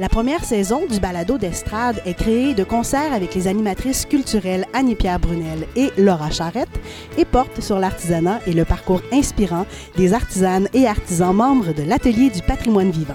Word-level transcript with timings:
La 0.00 0.08
première 0.08 0.46
saison 0.46 0.86
du 0.86 0.98
balado 0.98 1.36
d'estrade 1.36 2.00
est 2.06 2.14
créée 2.14 2.54
de 2.54 2.64
concert 2.64 3.12
avec 3.12 3.34
les 3.34 3.48
animatrices 3.48 4.06
culturelles 4.06 4.64
Annie-Pierre 4.72 5.20
Brunel 5.20 5.66
et 5.76 5.90
Laura 5.98 6.30
Charrette 6.30 6.70
et 7.18 7.26
porte 7.26 7.60
sur 7.60 7.78
l'artisanat 7.78 8.40
et 8.46 8.54
le 8.54 8.64
parcours 8.64 9.02
inspirant 9.12 9.66
des 9.98 10.14
artisanes 10.14 10.68
et 10.72 10.86
artisans 10.86 11.36
membres 11.36 11.74
de 11.74 11.82
l'Atelier 11.82 12.30
du 12.30 12.40
patrimoine 12.40 12.90
vivant. 12.90 13.12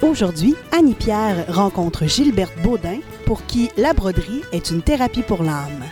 Aujourd'hui, 0.00 0.54
Annie-Pierre 0.74 1.44
rencontre 1.54 2.06
Gilberte 2.06 2.58
Baudin 2.62 3.00
pour 3.26 3.44
qui 3.44 3.68
la 3.76 3.92
broderie 3.92 4.40
est 4.52 4.70
une 4.70 4.80
thérapie 4.80 5.20
pour 5.20 5.42
l'âme. 5.42 5.84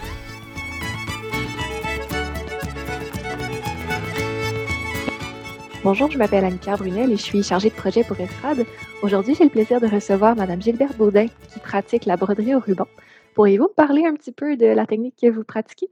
Bonjour, 5.82 6.10
je 6.10 6.18
m'appelle 6.18 6.44
Annika 6.44 6.76
Brunel 6.76 7.10
et 7.10 7.16
je 7.16 7.22
suis 7.22 7.42
chargée 7.42 7.70
de 7.70 7.74
projet 7.74 8.04
pour 8.04 8.20
Estrade. 8.20 8.66
Aujourd'hui, 9.02 9.34
j'ai 9.34 9.44
le 9.44 9.50
plaisir 9.50 9.80
de 9.80 9.86
recevoir 9.86 10.36
Madame 10.36 10.60
Gilberte 10.60 10.98
Baudin 10.98 11.24
qui 11.48 11.58
pratique 11.58 12.04
la 12.04 12.18
broderie 12.18 12.54
au 12.54 12.58
ruban. 12.58 12.86
Pourriez-vous 13.34 13.68
me 13.68 13.74
parler 13.74 14.04
un 14.04 14.14
petit 14.14 14.32
peu 14.32 14.58
de 14.58 14.66
la 14.66 14.84
technique 14.84 15.14
que 15.22 15.30
vous 15.30 15.42
pratiquez? 15.42 15.88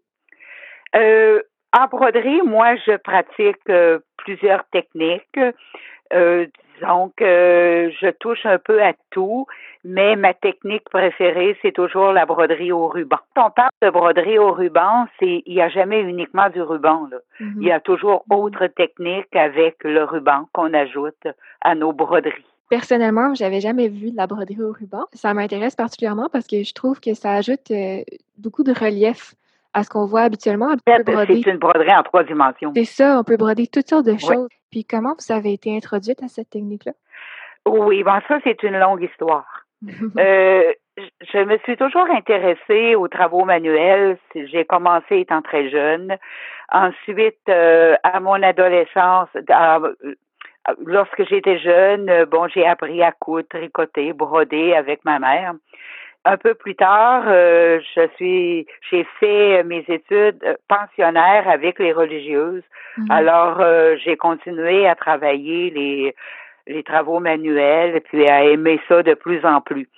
Euh, 0.94 1.40
en 1.72 1.86
broderie, 1.86 2.42
moi, 2.42 2.76
je 2.76 2.98
pratique 2.98 3.56
euh, 3.70 4.00
plusieurs 4.18 4.62
techniques. 4.70 5.40
Euh, 6.12 6.46
disons 6.74 7.10
que 7.16 7.90
je 7.98 8.10
touche 8.20 8.44
un 8.44 8.58
peu 8.58 8.82
à 8.82 8.92
tout, 9.10 9.46
mais 9.84 10.16
ma 10.16 10.34
technique 10.34 10.88
préférée, 10.90 11.56
c'est 11.62 11.72
toujours 11.72 12.12
la 12.12 12.26
broderie 12.26 12.72
au 12.72 12.88
ruban. 12.88 13.18
Quand 13.34 13.46
on 13.46 13.50
parle 13.50 13.70
de 13.82 13.90
broderie 13.90 14.38
au 14.38 14.52
ruban, 14.52 15.06
c'est 15.18 15.42
il 15.46 15.54
n'y 15.54 15.62
a 15.62 15.68
jamais 15.68 16.00
uniquement 16.00 16.48
du 16.50 16.60
ruban. 16.60 17.08
Là. 17.10 17.18
Mhm. 17.40 17.54
Il 17.60 17.66
y 17.66 17.72
a 17.72 17.80
toujours 17.80 18.24
autre 18.30 18.66
techniques 18.66 19.34
avec 19.34 19.76
le 19.84 20.04
ruban 20.04 20.48
qu'on 20.52 20.72
ajoute 20.74 21.26
à 21.60 21.74
nos 21.74 21.92
broderies. 21.92 22.44
Personnellement, 22.68 23.34
j'avais 23.34 23.60
jamais 23.60 23.88
vu 23.88 24.10
de 24.10 24.16
la 24.16 24.26
broderie 24.26 24.62
au 24.62 24.72
ruban. 24.72 25.06
Ça 25.14 25.32
m'intéresse 25.32 25.74
particulièrement 25.74 26.28
parce 26.30 26.46
que 26.46 26.62
je 26.62 26.74
trouve 26.74 27.00
que 27.00 27.14
ça 27.14 27.32
ajoute 27.32 27.70
euh, 27.70 28.02
beaucoup 28.36 28.62
de 28.62 28.72
relief 28.72 29.34
à 29.72 29.84
ce 29.84 29.88
qu'on 29.88 30.04
voit 30.04 30.22
habituellement. 30.22 30.74
C'est 30.86 31.46
une 31.46 31.56
broderie 31.56 31.94
en 31.94 32.02
trois 32.02 32.24
dimensions. 32.24 32.72
C'est 32.74 32.84
ça, 32.84 33.18
on 33.18 33.24
peut 33.24 33.36
broder 33.36 33.66
toutes 33.66 33.88
sortes 33.88 34.06
de 34.06 34.18
choses. 34.18 34.48
Puis 34.70 34.84
comment 34.84 35.14
vous 35.18 35.32
avez 35.32 35.52
été 35.54 35.74
introduite 35.74 36.22
à 36.22 36.28
cette 36.28 36.50
technique-là? 36.50 36.92
Oui, 37.66 38.02
bon, 38.02 38.20
ça, 38.28 38.38
c'est 38.44 38.62
une 38.62 38.78
longue 38.78 39.02
histoire. 39.02 39.57
Euh, 40.18 40.72
je- 41.32 41.44
me 41.44 41.58
suis 41.58 41.76
toujours 41.76 42.08
intéressée 42.10 42.94
aux 42.94 43.08
travaux 43.08 43.44
manuels. 43.44 44.18
J'ai 44.34 44.64
commencé 44.64 45.18
étant 45.20 45.42
très 45.42 45.68
jeune. 45.70 46.16
Ensuite, 46.72 47.38
euh, 47.48 47.96
à 48.02 48.20
mon 48.20 48.42
adolescence, 48.42 49.28
à- 49.48 49.76
euh, 49.78 50.14
lorsque 50.84 51.26
j'étais 51.28 51.58
jeune, 51.58 52.24
bon, 52.24 52.48
j'ai 52.48 52.66
appris 52.66 53.02
à 53.02 53.12
coudre, 53.12 53.48
tricoter, 53.48 54.12
broder 54.12 54.74
avec 54.74 55.04
ma 55.04 55.18
mère. 55.18 55.54
Un 56.24 56.36
peu 56.36 56.54
plus 56.54 56.74
tard, 56.74 57.22
euh, 57.26 57.80
je 57.94 58.08
suis, 58.16 58.66
j'ai 58.90 59.06
fait 59.20 59.62
mes 59.62 59.84
études 59.88 60.58
pensionnaires 60.68 61.48
avec 61.48 61.78
les 61.78 61.92
religieuses. 61.92 62.64
Mhm. 62.98 63.10
Alors, 63.10 63.60
euh, 63.60 63.96
j'ai 64.04 64.16
continué 64.16 64.86
à 64.86 64.94
travailler 64.94 65.70
les, 65.70 66.14
les 66.68 66.82
travaux 66.82 67.18
manuels, 67.18 68.00
puis 68.02 68.28
à 68.28 68.44
aimer 68.44 68.80
ça 68.88 69.02
de 69.02 69.14
plus 69.14 69.44
en 69.44 69.60
plus. 69.60 69.88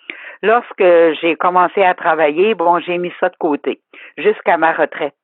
Lorsque 0.43 0.85
j'ai 1.21 1.37
commencé 1.37 1.83
à 1.83 1.95
travailler, 1.95 2.55
bon, 2.55 2.79
j'ai 2.81 2.97
mis 2.97 3.13
ça 3.21 3.29
de 3.29 3.37
côté 3.37 3.81
jusqu'à 4.17 4.57
ma 4.57 4.73
retraite. 4.73 5.15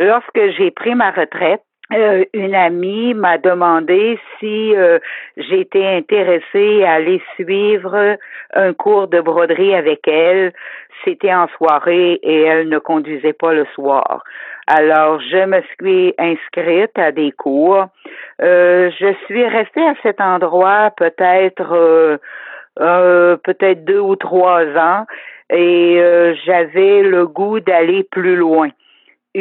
Lorsque 0.00 0.50
j'ai 0.56 0.70
pris 0.70 0.94
ma 0.94 1.10
retraite, 1.10 1.62
euh, 1.94 2.24
une 2.34 2.54
amie 2.54 3.14
m'a 3.14 3.38
demandé 3.38 4.18
si 4.38 4.76
euh, 4.76 4.98
j'étais 5.38 5.86
intéressée 5.86 6.84
à 6.84 6.94
aller 6.94 7.22
suivre 7.34 8.16
un 8.54 8.74
cours 8.74 9.08
de 9.08 9.20
broderie 9.20 9.74
avec 9.74 10.06
elle. 10.06 10.52
C'était 11.04 11.32
en 11.32 11.48
soirée 11.56 12.18
et 12.22 12.42
elle 12.42 12.68
ne 12.68 12.78
conduisait 12.78 13.32
pas 13.32 13.54
le 13.54 13.64
soir. 13.74 14.22
Alors, 14.66 15.18
je 15.20 15.46
me 15.46 15.62
suis 15.78 16.14
inscrite 16.18 16.98
à 16.98 17.10
des 17.10 17.32
cours. 17.32 17.86
Euh, 18.42 18.90
je 19.00 19.14
suis 19.24 19.46
restée 19.46 19.86
à 19.86 19.94
cet 20.02 20.20
endroit 20.20 20.90
peut-être 20.96 22.18
peut-être 22.76 23.84
deux 23.84 23.98
ou 23.98 24.14
trois 24.14 24.62
ans 24.76 25.04
et 25.50 26.00
j'avais 26.44 27.02
le 27.02 27.26
goût 27.26 27.58
d'aller 27.60 28.04
plus 28.04 28.36
loin. 28.36 28.68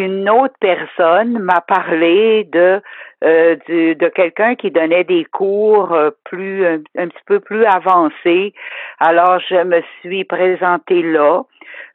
Une 0.05 0.29
autre 0.29 0.53
personne 0.59 1.39
m'a 1.39 1.61
parlé 1.61 2.43
de 2.57 2.81
euh, 3.23 3.55
du- 3.67 3.95
de 3.95 4.07
quelqu'un 4.09 4.53
qui 4.53 4.69
donnait 4.69 5.03
des 5.03 5.25
cours 5.25 5.91
euh, 5.91 6.11
plus 6.29 6.65
un, 6.67 6.79
un 7.03 7.07
petit 7.07 7.23
peu 7.25 7.39
plus 7.39 7.65
avancés. 7.65 8.53
Alors 8.99 9.39
je 9.49 9.63
me 9.63 9.81
suis 10.01 10.23
présentée 10.23 11.01
là. 11.01 11.41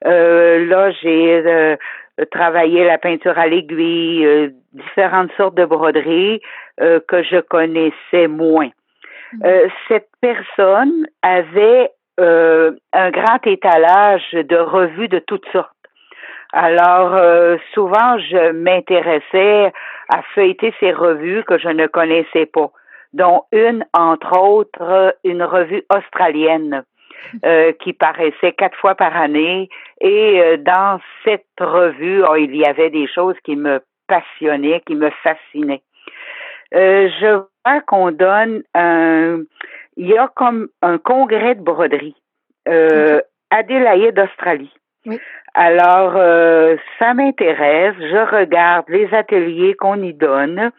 Euh, 0.04 0.66
là 0.66 0.90
j'ai 1.00 1.42
euh, 1.46 1.76
travaillé 2.32 2.84
la 2.84 2.98
peinture 2.98 3.38
à 3.38 3.46
l'aiguille, 3.46 4.26
euh, 4.26 4.48
différentes 4.72 5.30
sortes 5.36 5.54
de 5.54 5.64
broderies 5.64 6.40
euh, 6.80 6.98
que 7.06 7.22
je 7.22 7.38
connaissais 7.38 8.26
moins. 8.26 8.70
Euh, 9.44 9.68
cette 9.86 10.08
personne 10.20 11.06
avait 11.22 11.90
euh, 12.18 12.72
un 12.92 13.10
grand 13.10 13.46
étalage 13.46 14.28
de 14.32 14.56
revues 14.56 15.08
de 15.08 15.20
toutes 15.20 15.48
sortes. 15.52 15.70
Alors, 16.52 17.14
euh, 17.14 17.56
souvent, 17.72 18.18
je 18.18 18.52
m'intéressais 18.52 19.72
à 20.08 20.22
feuilleter 20.34 20.74
ces 20.80 20.92
revues 20.92 21.44
que 21.44 21.58
je 21.58 21.68
ne 21.68 21.86
connaissais 21.86 22.46
pas, 22.46 22.70
dont 23.14 23.44
une, 23.52 23.84
entre 23.94 24.38
autres, 24.38 25.16
une 25.24 25.42
revue 25.42 25.82
australienne 25.94 26.84
euh, 27.44 27.72
qui 27.80 27.94
paraissait 27.94 28.52
quatre 28.52 28.76
fois 28.76 28.94
par 28.94 29.16
année. 29.16 29.70
Et 30.00 30.40
euh, 30.40 30.56
dans 30.58 31.00
cette 31.24 31.46
revue, 31.58 32.22
oh, 32.28 32.36
il 32.36 32.54
y 32.54 32.66
avait 32.66 32.90
des 32.90 33.08
choses 33.08 33.36
qui 33.44 33.56
me 33.56 33.80
passionnaient, 34.06 34.82
qui 34.86 34.94
me 34.94 35.10
fascinaient. 35.22 35.82
Euh, 36.74 37.08
je 37.20 37.42
vois 37.64 37.80
qu'on 37.86 38.10
donne 38.10 38.62
un, 38.74 39.40
il 39.96 40.08
y 40.08 40.18
a 40.18 40.28
comme 40.34 40.68
un 40.80 40.98
congrès 40.98 41.54
de 41.54 41.62
broderie, 41.62 42.16
euh, 42.68 43.20
Adélaïde 43.50 44.14
d'Australie. 44.14 44.72
Oui. 45.06 45.20
Alors, 45.54 46.14
euh, 46.16 46.76
ça 46.98 47.14
m'intéresse. 47.14 47.94
Je 47.98 48.36
regarde 48.36 48.86
les 48.88 49.12
ateliers 49.12 49.74
qu'on 49.74 50.02
y 50.02 50.14
donne. 50.14 50.70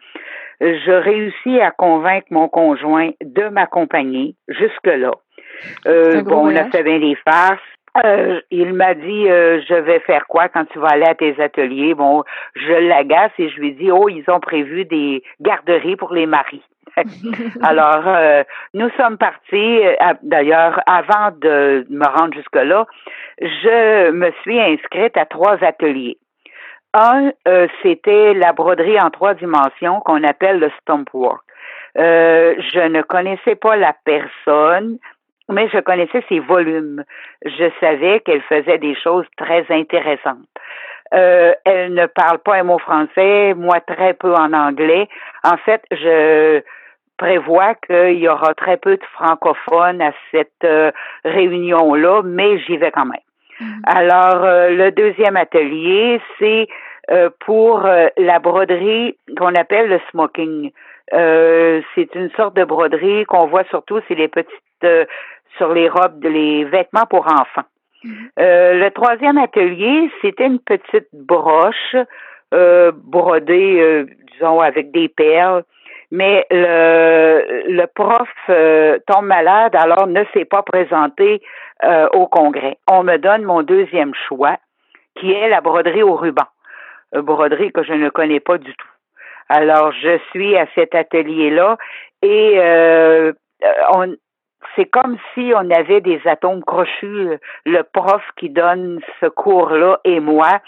Je 0.60 0.92
réussis 0.92 1.60
à 1.60 1.70
convaincre 1.70 2.26
mon 2.30 2.48
conjoint 2.48 3.10
de 3.22 3.48
m'accompagner 3.48 4.34
jusque-là. 4.48 5.12
Euh, 5.86 6.22
bon, 6.22 6.48
on 6.48 6.56
a 6.56 6.64
fait 6.70 6.82
bien 6.82 6.98
des 6.98 7.16
farces. 7.16 7.60
Euh, 8.04 8.40
il 8.50 8.72
m'a 8.72 8.94
dit 8.94 9.28
euh, 9.28 9.60
je 9.68 9.74
vais 9.74 10.00
faire 10.00 10.26
quoi 10.26 10.48
quand 10.48 10.64
tu 10.64 10.80
vas 10.80 10.88
aller 10.88 11.06
à 11.06 11.14
tes 11.14 11.40
ateliers? 11.40 11.94
Bon, 11.94 12.24
je 12.56 12.72
l'agace 12.88 13.30
et 13.38 13.48
je 13.48 13.60
lui 13.60 13.72
dis 13.72 13.92
oh 13.92 14.08
ils 14.08 14.24
ont 14.28 14.40
prévu 14.40 14.84
des 14.84 15.22
garderies 15.40 15.94
pour 15.94 16.12
les 16.12 16.26
maris. 16.26 16.62
Alors 17.62 18.04
euh, 18.06 18.42
nous 18.74 18.88
sommes 18.96 19.18
partis. 19.18 19.80
euh, 19.84 19.94
D'ailleurs 20.22 20.80
avant 20.86 21.30
de 21.40 21.86
me 21.90 22.06
rendre 22.06 22.34
jusque 22.34 22.54
là, 22.56 22.86
je 23.40 24.10
me 24.10 24.30
suis 24.42 24.60
inscrite 24.60 25.16
à 25.16 25.26
trois 25.26 25.62
ateliers. 25.62 26.18
Un, 26.92 27.32
euh, 27.48 27.66
c'était 27.82 28.34
la 28.34 28.52
broderie 28.52 29.00
en 29.00 29.10
trois 29.10 29.34
dimensions 29.34 30.00
qu'on 30.00 30.22
appelle 30.22 30.60
le 30.60 30.70
stump 30.80 31.08
work. 31.12 31.42
Euh, 31.98 32.54
je 32.72 32.80
ne 32.80 33.02
connaissais 33.02 33.56
pas 33.56 33.76
la 33.76 33.94
personne, 34.04 34.98
mais 35.50 35.68
je 35.70 35.78
connaissais 35.80 36.24
ses 36.28 36.38
volumes. 36.38 37.04
Je 37.44 37.70
savais 37.80 38.20
qu'elle 38.20 38.42
faisait 38.42 38.78
des 38.78 38.94
choses 38.94 39.26
très 39.36 39.64
intéressantes. 39.70 40.38
Euh, 41.12 41.52
elle 41.64 41.94
ne 41.94 42.06
parle 42.06 42.38
pas 42.38 42.56
un 42.56 42.64
mot 42.64 42.78
français, 42.78 43.54
moi 43.54 43.80
très 43.80 44.14
peu 44.14 44.32
en 44.34 44.52
anglais. 44.52 45.08
En 45.44 45.56
fait, 45.58 45.82
je 45.90 46.62
prévois 47.16 47.74
qu'il 47.74 48.18
y 48.18 48.28
aura 48.28 48.54
très 48.54 48.76
peu 48.76 48.96
de 48.96 49.04
francophones 49.12 50.02
à 50.02 50.12
cette 50.30 50.64
euh, 50.64 50.90
réunion-là, 51.24 52.22
mais 52.24 52.58
j'y 52.60 52.76
vais 52.76 52.90
quand 52.90 53.06
même. 53.06 53.20
Mhm. 53.60 53.82
Alors, 53.86 54.44
euh, 54.44 54.70
le 54.70 54.90
deuxième 54.90 55.36
atelier, 55.36 56.20
c'est 56.38 56.66
euh, 57.10 57.30
pour 57.40 57.84
euh, 57.84 58.08
la 58.16 58.38
broderie 58.38 59.16
qu'on 59.38 59.54
appelle 59.54 59.88
le 59.88 60.00
smoking. 60.10 60.70
Euh, 61.12 61.82
c'est 61.94 62.14
une 62.14 62.30
sorte 62.30 62.56
de 62.56 62.64
broderie 62.64 63.24
qu'on 63.26 63.46
voit 63.46 63.64
surtout, 63.64 64.00
c'est 64.08 64.14
les 64.14 64.28
petites 64.28 64.50
euh, 64.84 65.04
sur 65.58 65.72
les 65.72 65.88
robes, 65.88 66.24
les 66.24 66.64
vêtements 66.64 67.06
pour 67.08 67.26
enfants. 67.26 67.68
Mhm. 68.02 68.30
Euh, 68.38 68.74
le 68.74 68.90
troisième 68.90 69.38
atelier, 69.38 70.10
c'était 70.20 70.46
une 70.46 70.58
petite 70.58 71.08
broche 71.12 71.96
euh, 72.52 72.92
brodée, 72.94 73.80
euh, 73.80 74.06
disons, 74.32 74.60
avec 74.60 74.90
des 74.90 75.08
perles. 75.08 75.64
Mais 76.10 76.46
le, 76.50 77.64
le 77.68 77.86
prof 77.86 78.28
tombe 79.06 79.26
malade, 79.26 79.74
alors 79.76 80.06
ne 80.06 80.24
s'est 80.32 80.44
pas 80.44 80.62
présenté 80.62 81.42
au 82.12 82.26
congrès. 82.26 82.78
On 82.90 83.02
me 83.02 83.16
donne 83.18 83.42
mon 83.42 83.62
deuxième 83.62 84.12
choix, 84.28 84.56
qui 85.16 85.32
est 85.32 85.48
la 85.48 85.60
broderie 85.60 86.02
au 86.02 86.16
ruban. 86.16 86.46
broderie 87.12 87.72
que 87.72 87.82
je 87.82 87.92
ne 87.92 88.08
connais 88.10 88.40
pas 88.40 88.58
du 88.58 88.74
tout. 88.74 88.88
Alors, 89.48 89.92
je 89.92 90.18
suis 90.30 90.56
à 90.56 90.66
cet 90.74 90.94
atelier-là 90.94 91.76
et 92.22 92.58
on, 93.92 94.14
c'est 94.76 94.86
comme 94.86 95.16
si 95.32 95.52
on 95.54 95.70
avait 95.70 96.00
des 96.00 96.20
atomes 96.24 96.62
crochus, 96.64 97.38
le 97.64 97.82
prof 97.82 98.22
qui 98.36 98.50
donne 98.50 99.00
ce 99.20 99.26
cours-là 99.26 100.00
et 100.04 100.20
moi. 100.20 100.60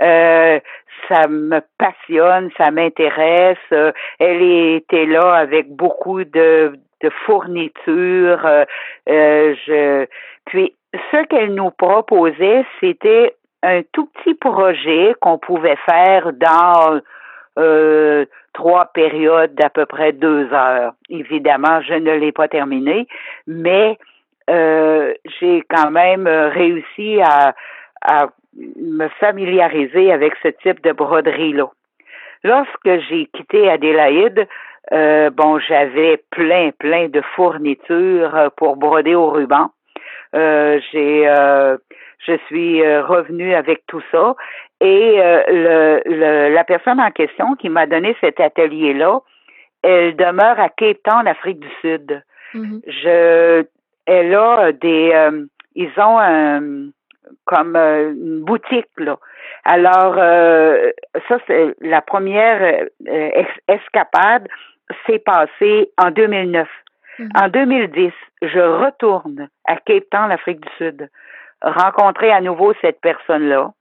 Euh, 0.00 0.58
ça 1.08 1.28
me 1.28 1.60
passionne, 1.78 2.50
ça 2.56 2.70
m'intéresse. 2.70 3.58
Euh, 3.72 3.92
elle 4.18 4.42
était 4.42 5.06
là 5.06 5.34
avec 5.34 5.70
beaucoup 5.70 6.24
de, 6.24 6.78
de 7.02 7.10
fournitures. 7.26 8.46
Euh, 8.46 9.54
je, 9.66 10.06
puis, 10.46 10.74
ce 11.12 11.24
qu'elle 11.26 11.54
nous 11.54 11.70
proposait, 11.70 12.64
c'était 12.80 13.34
un 13.62 13.82
tout 13.92 14.06
petit 14.06 14.34
projet 14.34 15.14
qu'on 15.20 15.38
pouvait 15.38 15.78
faire 15.88 16.32
dans 16.32 17.00
euh, 17.58 18.26
trois 18.54 18.86
périodes 18.86 19.54
d'à 19.54 19.68
peu 19.68 19.84
près 19.84 20.12
deux 20.12 20.52
heures. 20.52 20.92
Évidemment, 21.10 21.82
je 21.82 21.94
ne 21.94 22.12
l'ai 22.12 22.32
pas 22.32 22.48
terminé, 22.48 23.06
mais 23.46 23.98
euh, 24.48 25.12
j'ai 25.38 25.62
quand 25.68 25.90
même 25.90 26.26
réussi 26.26 27.20
à, 27.20 27.54
à 28.02 28.28
me 28.56 29.08
familiariser 29.20 30.12
avec 30.12 30.34
ce 30.42 30.48
type 30.48 30.82
de 30.82 30.92
broderie-là. 30.92 31.66
Lorsque 32.44 33.00
j'ai 33.08 33.26
quitté 33.26 33.70
Adélaïde, 33.70 34.46
euh, 34.92 35.30
bon, 35.30 35.58
j'avais 35.58 36.22
plein, 36.30 36.70
plein 36.78 37.08
de 37.08 37.22
fournitures 37.34 38.50
pour 38.56 38.76
broder 38.76 39.14
au 39.14 39.30
ruban. 39.30 39.70
Euh, 40.34 40.78
j'ai, 40.92 41.26
euh, 41.26 41.78
je 42.26 42.36
suis 42.46 42.82
revenue 42.98 43.54
avec 43.54 43.86
tout 43.86 44.02
ça 44.12 44.34
et 44.84 45.18
euh, 45.18 46.00
le, 46.04 46.54
la 46.54 46.64
personne 46.64 47.00
en 47.00 47.10
question 47.10 47.54
qui 47.54 47.70
m'a 47.70 47.86
donné 47.86 48.14
cet 48.20 48.38
atelier-là, 48.38 49.20
elle 49.82 50.14
demeure 50.14 50.60
à 50.60 50.68
Cape 50.68 50.98
Town, 51.02 51.26
Afrique 51.26 51.60
du 51.60 51.68
Sud. 51.80 52.22
Mm-hmm. 52.52 52.80
Je, 52.86 53.64
elle 54.04 54.34
a 54.34 54.72
des, 54.72 55.10
euh, 55.14 55.46
ils 55.74 55.90
ont 55.96 56.18
un, 56.18 56.90
comme 57.46 57.76
euh, 57.76 58.12
une 58.12 58.44
boutique 58.44 58.90
là. 58.98 59.16
Alors 59.64 60.16
ça 60.16 61.38
c'est 61.46 61.74
la 61.80 62.02
première 62.02 62.84
escapade 63.66 64.46
s'est 65.06 65.20
passée 65.20 65.90
en 65.96 66.10
2009. 66.10 66.68
Mm-hmm. 67.18 67.42
En 67.42 67.48
2010, 67.48 68.12
je 68.42 68.60
retourne 68.60 69.48
à 69.64 69.76
Cape 69.76 70.10
Town, 70.10 70.28
l'Afrique 70.28 70.60
du 70.60 70.68
Sud, 70.76 71.08
rencontrer 71.62 72.30
à 72.30 72.42
nouveau 72.42 72.74
cette 72.82 73.00
personne-là. 73.00 73.72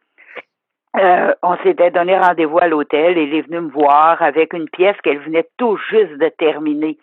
Euh, 0.96 1.34
on 1.42 1.58
s'était 1.64 1.92
donné 1.92 2.18
rendez-vous 2.18 2.60
à 2.60 2.68
l'hôtel. 2.68 3.18
Elle 3.18 3.34
est 3.34 3.42
venue 3.42 3.62
me 3.62 3.72
voir 3.72 4.22
avec 4.22 4.54
une 4.54 4.70
pièce 4.70 4.96
qu'elle 5.04 5.20
venait 5.20 5.48
tout 5.58 5.78
juste 5.90 6.18
de 6.20 6.30
terminer. 6.30 6.98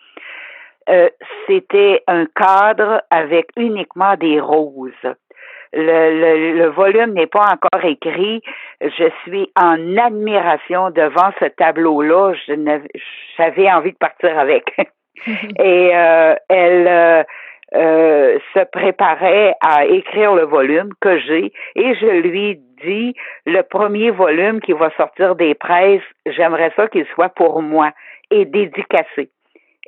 Euh, 0.89 1.09
c'était 1.45 2.03
un 2.07 2.25
cadre 2.25 3.01
avec 3.09 3.49
uniquement 3.57 4.15
des 4.15 4.39
roses. 4.39 4.91
Le, 5.73 6.57
le, 6.57 6.67
volume 6.69 7.13
n'est 7.13 7.27
pas 7.27 7.53
encore 7.53 7.85
écrit. 7.85 8.41
Je 8.81 9.09
suis 9.23 9.49
en 9.55 9.97
admiration 9.97 10.89
devant 10.89 11.31
ce 11.39 11.45
tableau-là. 11.45 12.33
J'avais 13.37 13.71
envie 13.71 13.93
de 13.93 13.97
partir 13.97 14.37
avec. 14.37 14.75
Et 15.59 15.91
euh, 15.93 16.35
elle 16.49 17.25
euh, 17.73 18.37
se 18.53 18.59
préparait 18.65 19.55
à 19.61 19.85
écrire 19.85 20.35
le 20.35 20.43
volume 20.43 20.89
que 20.99 21.19
j'ai 21.19 21.53
et 21.75 21.95
je 21.95 22.21
lui 22.21 22.59
dis 22.83 23.15
le 23.45 23.61
premier 23.61 24.11
volume 24.11 24.59
qui 24.59 24.73
va 24.73 24.89
sortir 24.97 25.35
des 25.35 25.55
presses, 25.55 26.01
j'aimerais 26.25 26.73
ça 26.75 26.87
qu'il 26.87 27.05
soit 27.15 27.29
pour 27.29 27.61
moi 27.61 27.91
et 28.29 28.45
dédicacé. 28.45 29.29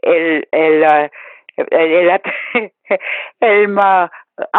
Elle, 0.02 0.46
elle, 0.52 1.10
elle, 1.72 2.20
elle, 3.42 3.68
m'a 3.68 4.10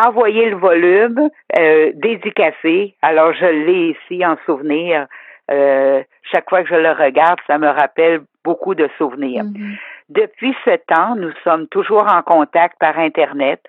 envoyé 0.07 0.51
le 0.51 0.57
volume 0.57 1.31
euh, 1.59 1.93
dédicacé. 1.95 2.95
Alors 3.03 3.33
je 3.33 3.47
l'ai 3.47 3.97
ici 3.97 4.25
en 4.25 4.37
souvenir. 4.45 5.07
Euh, 5.51 6.03
chaque 6.31 6.49
fois 6.49 6.63
que 6.63 6.69
je 6.69 6.75
le 6.75 6.93
regarde, 6.93 7.39
ça 7.47 7.59
me 7.59 7.69
rappelle 7.69 8.21
beaucoup 8.45 8.75
de 8.75 8.89
souvenirs. 8.99 9.45
Mm-hmm. 9.45 9.77
Depuis 10.09 10.55
ce 10.65 10.77
temps, 10.87 11.17
nous 11.17 11.33
sommes 11.43 11.67
toujours 11.69 12.07
en 12.13 12.23
contact 12.23 12.79
par 12.79 12.99
Internet. 12.99 13.61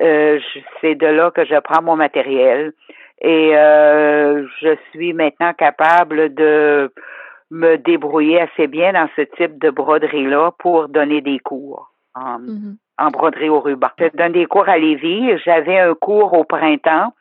Euh, 0.00 0.38
c'est 0.80 0.94
de 0.94 1.06
là 1.06 1.30
que 1.30 1.44
je 1.44 1.58
prends 1.58 1.82
mon 1.82 1.96
matériel 1.96 2.72
et 3.20 3.56
euh, 3.56 4.46
je 4.60 4.76
suis 4.90 5.12
maintenant 5.12 5.52
capable 5.52 6.32
de 6.32 6.92
me 7.50 7.76
débrouiller 7.76 8.40
assez 8.40 8.68
bien 8.68 8.92
dans 8.92 9.08
ce 9.16 9.22
type 9.22 9.58
de 9.58 9.70
broderie-là 9.70 10.52
pour 10.58 10.88
donner 10.88 11.20
des 11.20 11.40
cours 11.40 11.90
en, 12.14 12.38
mm-hmm. 12.38 12.76
en, 12.98 13.10
broderie 13.10 13.48
au 13.48 13.60
ruban. 13.60 13.88
Je 13.98 14.16
donne 14.16 14.32
des 14.32 14.46
cours 14.46 14.68
à 14.68 14.78
Lévis. 14.78 15.36
J'avais 15.44 15.80
un 15.80 15.94
cours 15.94 16.32
au 16.34 16.44
printemps 16.44 17.12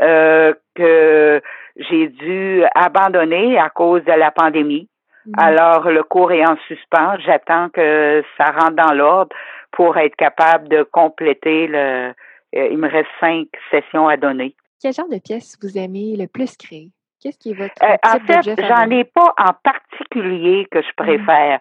euh, 0.00 0.52
que 0.74 1.40
j'ai 1.76 2.08
dû 2.08 2.62
abandonner 2.74 3.58
à 3.58 3.70
cause 3.70 4.04
de 4.04 4.12
la 4.12 4.30
pandémie. 4.30 4.88
Mhm. 5.26 5.34
Alors, 5.38 5.90
le 5.90 6.02
cours 6.02 6.32
est 6.32 6.46
en 6.46 6.56
suspens. 6.66 7.18
J'attends 7.24 7.68
que 7.68 8.22
ça 8.36 8.46
rentre 8.46 8.76
dans 8.76 8.92
l'ordre 8.92 9.34
pour 9.72 9.96
être 9.98 10.16
capable 10.16 10.68
de 10.68 10.82
compléter 10.82 11.66
le. 11.66 12.12
Euh, 12.56 12.68
il 12.70 12.78
me 12.78 12.88
reste 12.88 13.08
cinq 13.20 13.46
sessions 13.70 14.08
à 14.08 14.16
donner. 14.16 14.54
Quel 14.82 14.92
genre 14.92 15.08
de 15.08 15.20
pièces 15.20 15.56
vous 15.62 15.78
aimez 15.78 16.16
le 16.18 16.26
plus 16.26 16.56
créer? 16.56 16.88
Qu'est-ce 17.22 17.38
qui 17.38 17.50
est 17.50 17.54
votre 17.54 17.74
euh, 17.82 17.96
En 18.02 18.18
fait, 18.18 18.66
j'en 18.66 18.90
ai 18.90 19.04
pas 19.04 19.34
en 19.38 19.52
particulier 19.62 20.66
que 20.70 20.80
je 20.82 20.88
mhm. 20.88 21.06
préfère. 21.24 21.60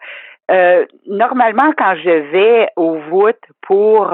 Euh, 0.50 0.86
normalement, 1.06 1.72
quand 1.78 1.96
je 1.98 2.32
vais 2.32 2.70
au 2.76 2.96
voûte 2.96 3.44
pour 3.62 4.12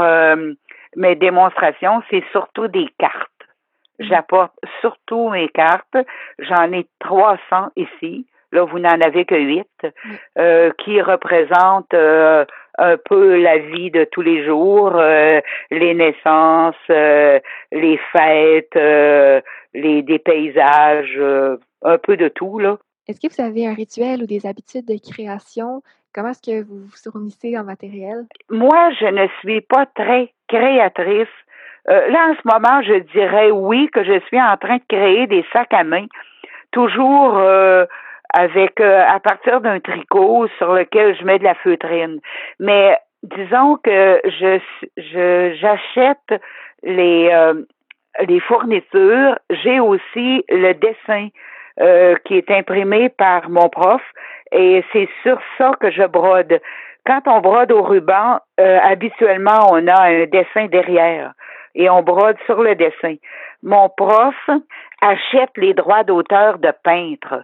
mes 0.97 1.15
démonstrations, 1.15 2.01
c'est 2.09 2.23
surtout 2.31 2.67
des 2.67 2.89
cartes. 2.97 3.29
Mhm. 3.99 4.07
J'apporte 4.07 4.53
surtout 4.81 5.29
mes 5.29 5.47
cartes. 5.49 5.97
J'en 6.39 6.71
ai 6.73 6.87
300 6.99 7.69
ici. 7.77 8.25
Là, 8.55 8.63
vous 8.63 8.79
n'en 8.79 9.01
avez 9.01 9.25
que 9.25 9.35
huit, 9.35 9.67
euh, 10.39 10.71
qui 10.77 11.01
représentent 11.01 11.93
euh, 11.93 12.45
un 12.77 12.95
peu 12.95 13.37
la 13.41 13.57
vie 13.57 13.91
de 13.91 14.05
tous 14.05 14.21
les 14.21 14.45
jours, 14.45 14.93
euh, 14.95 15.41
les 15.71 15.93
naissances, 15.93 16.75
les 16.87 17.99
fêtes, 18.13 18.75
les 19.73 20.01
des 20.03 20.19
paysages, 20.19 21.19
un 21.83 21.97
peu 21.97 22.15
de 22.15 22.29
tout 22.29 22.59
là. 22.59 22.77
Est-ce 23.09 23.19
que 23.19 23.27
vous 23.27 23.45
avez 23.45 23.67
un 23.67 23.73
rituel 23.73 24.23
ou 24.23 24.25
des 24.25 24.45
habitudes 24.45 24.87
de 24.87 24.97
création? 24.97 25.83
Comment 26.13 26.29
est-ce 26.29 26.41
que 26.41 26.63
vous 26.63 26.85
vous 26.85 27.11
fournissez 27.11 27.57
en 27.57 27.65
matériel? 27.65 28.23
Moi, 28.49 28.91
je 29.01 29.07
ne 29.07 29.27
suis 29.41 29.59
pas 29.59 29.85
très 29.85 30.31
créatrice. 30.47 31.35
là, 31.87 32.29
en 32.29 32.35
ce 32.35 32.45
moment, 32.45 32.81
je 32.83 32.99
dirais 33.11 33.51
oui 33.51 33.89
que 33.93 34.05
je 34.05 34.17
suis 34.27 34.41
en 34.41 34.55
train 34.55 34.77
de 34.77 34.87
créer 34.87 35.27
des 35.27 35.43
sacs 35.51 35.73
à 35.73 35.83
main, 35.83 36.05
toujours 36.71 37.37
avec 38.35 38.81
euh, 38.81 39.03
à 39.07 39.19
partir 39.21 39.61
d'un 39.61 39.79
tricot 39.79 40.47
sur 40.57 40.73
lequel 40.73 41.15
je 41.17 41.23
mets 41.23 41.39
de 41.39 41.45
la 41.45 41.55
feutrine. 41.55 42.19
Mais 42.59 42.97
disons 43.23 43.77
que 43.81 44.21
je 44.25 44.59
je 44.97 45.55
j'achète 45.59 46.41
les 46.83 47.29
euh, 47.31 47.53
les 48.27 48.39
fournitures, 48.41 49.37
j'ai 49.49 49.79
aussi 49.79 50.43
le 50.49 50.73
dessin 50.73 51.29
euh, 51.79 52.15
qui 52.25 52.37
est 52.37 52.51
imprimé 52.51 53.09
par 53.09 53.49
mon 53.49 53.69
prof 53.69 54.01
et 54.51 54.83
c'est 54.91 55.09
sur 55.23 55.39
ça 55.57 55.71
que 55.79 55.89
je 55.89 56.03
brode. 56.03 56.59
Quand 57.05 57.21
on 57.27 57.39
brode 57.39 57.71
au 57.71 57.83
ruban, 57.83 58.39
habituellement 58.57 59.69
on 59.71 59.87
a 59.87 60.01
un 60.07 60.25
dessin 60.25 60.65
derrière 60.67 61.33
et 61.75 61.89
on 61.89 62.01
brode 62.01 62.37
sur 62.47 62.61
le 62.61 62.73
dessin. 62.75 63.15
Mon 63.63 63.89
prof 63.89 64.35
achète 65.01 65.51
les 65.57 65.73
droits 65.73 66.03
d'auteur 66.03 66.57
de 66.57 66.71
peintre. 66.83 67.43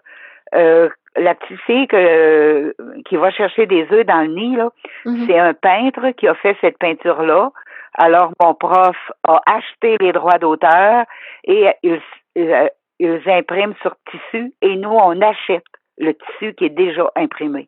Euh, 0.56 0.90
la 1.18 1.36
petite 1.36 1.60
fille 1.62 1.88
que, 1.88 2.74
qui 3.06 3.18
va 3.18 3.32
chercher 3.32 3.66
des 3.66 3.86
œufs 3.92 4.06
dans 4.06 4.22
le 4.22 4.28
nid, 4.28 4.56
là, 4.56 4.70
mhm. 5.06 5.28
c'est 5.28 5.38
un 5.38 5.54
peintre 5.54 6.12
qui 6.12 6.28
a 6.28 6.36
fait 6.36 6.56
cette 6.62 6.78
peinture-là. 6.78 7.52
Alors, 7.96 8.32
mon 8.42 8.54
prof 8.54 8.96
a 9.28 9.42
acheté 9.46 9.98
les 10.00 10.14
droits 10.14 10.38
d'auteur 10.38 11.04
et 11.44 11.68
ils, 11.84 12.02
ils, 12.36 13.22
impriment 13.26 13.74
sur 13.82 13.96
tissu 14.10 14.54
et 14.62 14.76
nous, 14.78 14.90
on 14.90 15.22
achète 15.22 15.66
le 15.98 16.14
tissu 16.14 16.54
qui 16.54 16.66
est 16.66 16.70
déjà 16.70 17.12
imprimé. 17.16 17.68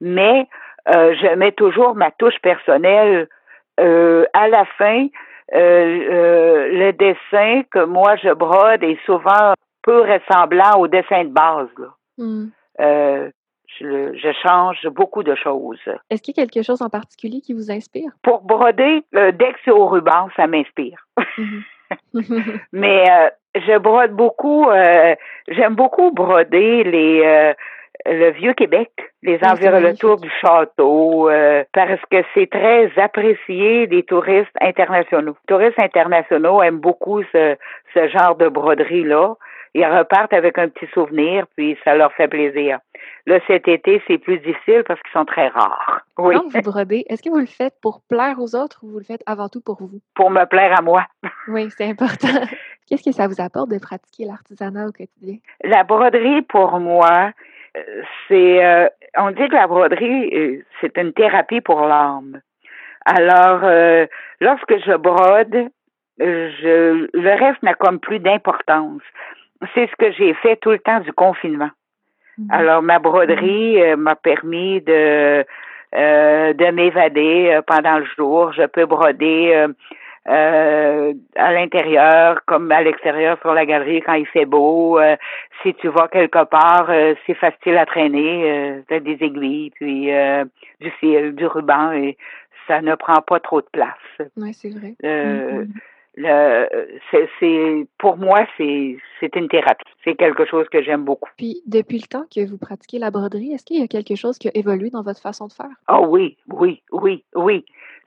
Mais 0.00 0.46
euh, 0.94 1.14
je 1.14 1.34
mets 1.34 1.52
toujours 1.52 1.94
ma 1.94 2.10
touche 2.10 2.38
personnelle 2.42 3.28
euh, 3.80 4.24
à 4.32 4.48
la 4.48 4.64
fin. 4.78 5.06
euh, 5.54 6.68
le 6.72 6.92
dessin 6.92 7.62
que 7.70 7.84
moi 7.84 8.16
je 8.16 8.32
brode 8.32 8.82
est 8.82 8.98
souvent 9.06 9.54
peu 9.82 10.00
ressemblant 10.00 10.78
au 10.78 10.88
dessin 10.88 11.24
de 11.24 11.32
base. 11.32 11.68
Là. 11.78 11.95
Hmm. 12.18 12.46
Euh, 12.80 13.30
je, 13.78 14.14
je 14.14 14.32
change 14.42 14.86
beaucoup 14.88 15.22
de 15.22 15.34
choses. 15.34 15.80
Est-ce 16.10 16.22
qu'il 16.22 16.36
y 16.36 16.40
a 16.40 16.46
quelque 16.46 16.64
chose 16.64 16.82
en 16.82 16.88
particulier 16.88 17.40
qui 17.40 17.52
vous 17.52 17.70
inspire? 17.70 18.10
Pour 18.22 18.42
broder, 18.42 19.02
euh, 19.14 19.32
dès 19.32 19.52
que 19.52 19.58
c'est 19.64 19.70
au 19.70 19.86
ruban, 19.86 20.28
ça 20.36 20.46
m'inspire. 20.46 21.06
Mhm. 21.38 21.62
Mais 22.72 23.04
euh, 23.10 23.30
je 23.54 23.78
brode 23.78 24.12
beaucoup, 24.12 24.68
euh, 24.68 25.14
j'aime 25.48 25.74
beaucoup 25.74 26.10
broder 26.10 26.82
les 26.84 27.54
le 28.04 28.30
vieux 28.30 28.54
Québec, 28.54 28.90
les 29.22 29.38
c'est 29.38 29.48
environnatures 29.48 30.18
du 30.18 30.30
château, 30.40 31.28
euh, 31.28 31.64
parce 31.72 32.00
que 32.10 32.18
c'est 32.34 32.48
très 32.50 32.90
apprécié 32.96 33.86
des 33.86 34.02
touristes 34.02 34.56
internationaux. 34.60 35.36
Les 35.48 35.54
touristes 35.54 35.80
internationaux 35.80 36.62
aiment 36.62 36.80
beaucoup 36.80 37.22
ce, 37.32 37.56
ce 37.94 38.08
genre 38.08 38.36
de 38.36 38.48
broderie-là. 38.48 39.34
Ils 39.78 39.84
repartent 39.84 40.32
avec 40.32 40.56
un 40.56 40.68
petit 40.70 40.86
souvenir, 40.94 41.46
puis 41.54 41.76
ça 41.84 41.94
leur 41.94 42.10
fait 42.14 42.28
plaisir. 42.28 42.78
Là, 43.26 43.40
cet 43.46 43.68
été, 43.68 44.02
c'est 44.06 44.16
plus 44.16 44.38
difficile 44.38 44.82
parce 44.88 44.98
qu'ils 45.02 45.12
sont 45.12 45.26
très 45.26 45.48
rares. 45.48 46.00
Oui, 46.16 46.34
Quand 46.34 46.48
vous 46.48 46.62
brodez, 46.62 47.04
est-ce 47.10 47.22
que 47.22 47.28
vous 47.28 47.40
le 47.40 47.44
faites 47.46 47.74
pour 47.82 48.00
plaire 48.08 48.36
aux 48.38 48.54
autres 48.56 48.78
ou 48.82 48.88
vous 48.92 48.98
le 48.98 49.04
faites 49.04 49.22
avant 49.26 49.48
tout 49.50 49.60
pour 49.60 49.76
vous? 49.80 50.00
pour 50.14 50.30
me 50.30 50.44
plaire 50.46 50.78
à 50.78 50.82
moi. 50.82 51.04
Oui, 51.48 51.68
c'est 51.76 51.84
important. 51.90 52.28
Qu'est-ce 52.88 53.04
que 53.04 53.12
ça 53.12 53.28
vous 53.28 53.40
apporte 53.40 53.68
de 53.70 53.78
pratiquer 53.78 54.24
l'artisanat 54.24 54.86
au 54.86 54.92
quotidien? 54.92 55.36
La 55.62 55.84
broderie, 55.84 56.42
pour 56.42 56.80
moi, 56.80 57.30
euh, 57.76 58.02
c'est... 58.28 58.64
euh, 58.64 58.88
on 59.18 59.30
dit 59.30 59.46
que 59.48 59.54
la 59.54 59.66
broderie, 59.66 60.30
euh, 60.34 60.64
c'est 60.80 60.96
une 60.96 61.12
thérapie 61.12 61.60
pour 61.60 61.82
l'âme. 61.82 62.40
Alors, 63.04 63.60
euh, 63.62 64.06
lorsque 64.40 64.74
je 64.86 64.96
brode, 64.96 65.68
je, 66.18 67.06
le 67.12 67.44
reste 67.44 67.62
n'a 67.62 67.74
comme 67.74 68.00
plus 68.00 68.18
d'importance. 68.20 69.02
C'est 69.74 69.88
ce 69.88 69.96
que 69.96 70.12
j'ai 70.12 70.34
fait 70.34 70.56
tout 70.56 70.70
le 70.70 70.78
temps 70.78 71.00
du 71.00 71.12
confinement. 71.12 71.70
Mhm. 72.38 72.48
Alors, 72.50 72.82
ma 72.82 72.98
broderie 72.98 73.80
euh, 73.80 73.96
m'a 73.96 74.14
permis 74.14 74.80
de 74.82 75.44
euh, 75.94 76.52
de 76.52 76.70
m'évader 76.72 77.50
euh, 77.50 77.62
pendant 77.62 77.98
le 77.98 78.04
jour. 78.16 78.52
Je 78.52 78.66
peux 78.66 78.86
broder 78.86 79.52
euh, 79.54 79.68
euh, 80.28 81.14
à 81.36 81.52
l'intérieur 81.52 82.40
comme 82.46 82.70
à 82.72 82.82
l'extérieur 82.82 83.38
sur 83.40 83.54
la 83.54 83.64
galerie 83.64 84.02
quand 84.02 84.14
il 84.14 84.26
fait 84.26 84.44
beau. 84.44 84.98
Euh, 84.98 85.16
si 85.62 85.72
tu 85.74 85.88
vas 85.88 86.08
quelque 86.08 86.44
part, 86.44 86.90
euh, 86.90 87.14
c'est 87.26 87.34
facile 87.34 87.76
à 87.78 87.86
traîner. 87.86 88.50
Euh, 88.50 88.80
t'as 88.88 89.00
des 89.00 89.18
aiguilles, 89.20 89.70
puis 89.70 90.12
euh, 90.12 90.44
du 90.80 90.90
fil, 91.00 91.34
du 91.34 91.46
ruban, 91.46 91.92
et 91.92 92.16
ça 92.66 92.82
ne 92.82 92.94
prend 92.96 93.22
pas 93.22 93.40
trop 93.40 93.60
de 93.60 93.68
place. 93.72 94.28
Oui, 94.36 94.52
c'est 94.52 94.70
vrai. 94.70 94.94
Mhm. 95.02 95.72
Le, 96.16 96.66
c'est, 97.10 97.28
c'est, 97.38 97.86
pour 97.98 98.16
moi, 98.16 98.46
c'est, 98.56 98.96
c'est 99.20 99.34
une 99.36 99.48
thérapie. 99.48 99.84
C'est 100.04 100.14
quelque 100.14 100.46
chose 100.46 100.66
que 100.70 100.82
j'aime 100.82 101.04
beaucoup. 101.04 101.30
Puis, 101.36 101.62
depuis 101.66 101.98
le 101.98 102.06
temps 102.08 102.24
que 102.34 102.48
vous 102.48 102.58
pratiquez 102.58 102.98
la 102.98 103.10
broderie, 103.10 103.52
est-ce 103.52 103.64
qu'il 103.64 103.80
y 103.80 103.84
a 103.84 103.86
quelque 103.86 104.14
chose 104.16 104.38
qui 104.38 104.48
a 104.48 104.52
évolué 104.54 104.90
dans 104.90 105.02
votre 105.02 105.20
façon 105.20 105.46
de 105.46 105.52
faire? 105.52 105.66
Ah 105.88 106.00
oui, 106.00 106.36
oui, 106.48 106.82
oui, 106.92 107.22
oui. 107.34 107.64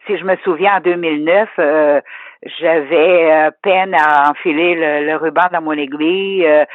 Si 0.07 0.17
je 0.17 0.23
me 0.23 0.35
souviens, 0.37 0.77
en 0.77 0.81
2009, 0.81 1.49
euh, 1.59 2.01
j'avais 2.59 3.31
euh, 3.31 3.51
peine 3.61 3.93
à 3.93 4.31
enfiler 4.31 4.73
le, 4.75 5.05
le 5.05 5.15
ruban 5.17 5.47
dans 5.51 5.61
mon 5.61 5.73
aiguille. 5.73 6.45
euh, 6.47 6.65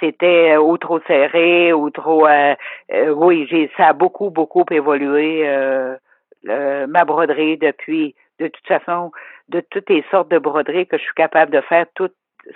C'était 0.00 0.56
ou 0.56 0.76
trop 0.78 1.00
serré 1.06 1.72
ou 1.72 1.90
trop. 1.90 2.26
euh, 2.26 2.54
euh, 2.92 3.10
oui, 3.14 3.46
j'ai 3.50 3.70
ça 3.76 3.88
a 3.88 3.92
beaucoup, 3.92 4.30
beaucoup 4.30 4.64
évolué 4.70 5.42
euh, 5.48 5.94
le- 6.42 6.86
ma 6.86 7.04
broderie 7.04 7.56
depuis. 7.56 8.14
De 8.42 8.48
toute 8.48 8.66
façon, 8.66 9.12
de 9.48 9.60
toutes 9.70 9.88
les 9.90 10.04
sortes 10.10 10.30
de 10.30 10.38
broderies 10.38 10.86
que 10.86 10.98
je 10.98 11.02
suis 11.02 11.14
capable 11.14 11.52
de 11.52 11.60
faire, 11.62 11.86
tout 11.94 12.10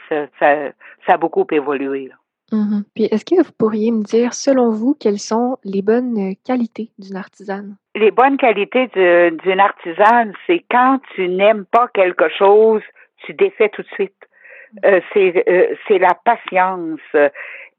ça, 0.09 0.27
ça, 0.39 0.71
ça 1.07 1.15
a 1.15 1.17
beaucoup 1.17 1.47
évolué. 1.51 2.09
là. 2.09 2.15
Mhm. 2.53 2.85
Puis, 2.95 3.05
est-ce 3.05 3.25
que 3.25 3.43
vous 3.43 3.53
pourriez 3.59 3.91
me 3.91 4.05
dire, 4.05 4.33
selon 4.33 4.71
vous, 4.71 4.95
quelles 4.95 5.19
sont 5.19 5.59
les 5.65 5.83
bonnes 5.83 6.35
qualités 6.45 6.91
d'une 6.99 7.17
artisane? 7.17 7.77
les 7.97 8.11
bonnes 8.11 8.37
qualités 8.37 8.89
d'une 8.95 9.61
artisane, 9.61 10.33
c'est 10.47 10.63
quand 10.71 11.01
tu 11.15 11.29
n'aimes 11.29 11.65
pas 11.65 11.89
quelque 11.95 12.29
chose, 12.29 12.83
tu 13.25 13.33
défais 13.33 13.71
tout 13.71 13.83
de 13.83 13.89
suite. 13.89 14.13
Euh, 14.85 15.01
c'est 15.13 15.45
euh, 15.49 15.75
c'est 15.89 15.99
la 15.99 16.15
patience 16.25 17.01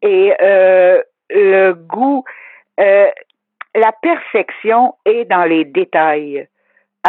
et 0.01 0.33
euh, 0.41 1.01
le 1.29 1.73
goût. 1.73 2.25
la 2.77 3.91
perfection 4.01 4.95
est 5.05 5.25
dans 5.25 5.43
les 5.43 5.65
détails. 5.65 6.47